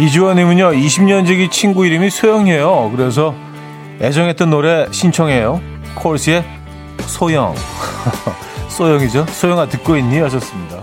이주원님은요 0.00 0.72
20년 0.72 1.28
지기 1.28 1.48
친구 1.48 1.86
이름이 1.86 2.10
소영이에요. 2.10 2.90
그래서 2.96 3.36
애정했던 4.00 4.50
노래 4.50 4.88
신청해요. 4.90 5.60
코어스의 5.94 6.44
So 7.06 7.18
Young. 7.18 7.54
소영이죠. 8.66 9.26
소영아 9.26 9.68
듣고 9.68 9.96
있니? 9.96 10.18
하셨습니다. 10.18 10.82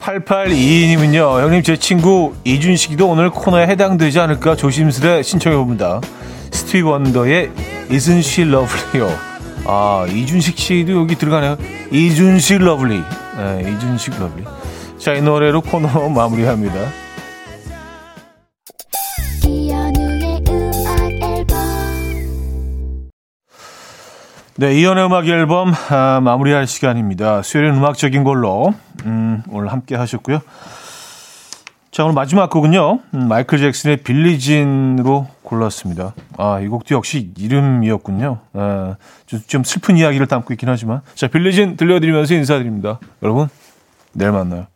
8822님은요, 0.00 1.40
형님, 1.40 1.62
제 1.62 1.76
친구 1.78 2.34
이준식이도 2.44 3.08
오늘 3.08 3.30
코너에 3.30 3.66
해당되지 3.66 4.20
않을까 4.20 4.54
조심스레 4.54 5.22
신청해봅니다. 5.22 6.02
스티비 6.50 6.82
원더의 6.82 7.50
Isn't 7.90 8.18
She 8.18 8.48
Lovely요. 8.48 9.36
아, 9.68 10.06
이준식 10.08 10.56
씨도 10.58 10.92
여기 10.92 11.16
들어가네요. 11.16 11.56
이준식 11.90 12.58
Lovely. 12.62 13.02
네, 13.36 13.72
이준식 13.72 14.18
Lovely. 14.18 14.44
자, 14.98 15.12
이 15.12 15.22
노래로 15.22 15.60
코너 15.60 16.08
마무리합니다. 16.08 16.74
네, 24.58 24.74
이현우의 24.74 25.04
음악 25.04 25.26
앨범 25.28 25.74
아, 25.90 26.20
마무리할 26.22 26.66
시간입니다. 26.66 27.42
수요일은 27.42 27.76
음악적인 27.76 28.24
걸로 28.24 28.72
음, 29.04 29.42
오늘 29.50 29.70
함께 29.70 29.96
하셨고요. 29.96 30.40
자, 31.96 32.04
오늘 32.04 32.14
마지막 32.14 32.50
곡은요. 32.50 32.98
음, 33.14 33.26
마이클 33.26 33.56
잭슨의 33.56 34.02
빌리진으로 34.02 35.28
골랐습니다. 35.42 36.12
아, 36.36 36.60
이 36.60 36.68
곡도 36.68 36.94
역시 36.94 37.30
이름이었군요. 37.38 38.38
아, 38.52 38.96
좀, 39.24 39.40
좀 39.46 39.64
슬픈 39.64 39.96
이야기를 39.96 40.26
담고 40.26 40.52
있긴 40.52 40.68
하지만. 40.68 41.00
자, 41.14 41.26
빌리진 41.26 41.78
들려드리면서 41.78 42.34
인사드립니다. 42.34 43.00
여러분, 43.22 43.48
내일 44.12 44.32
만나요. 44.32 44.66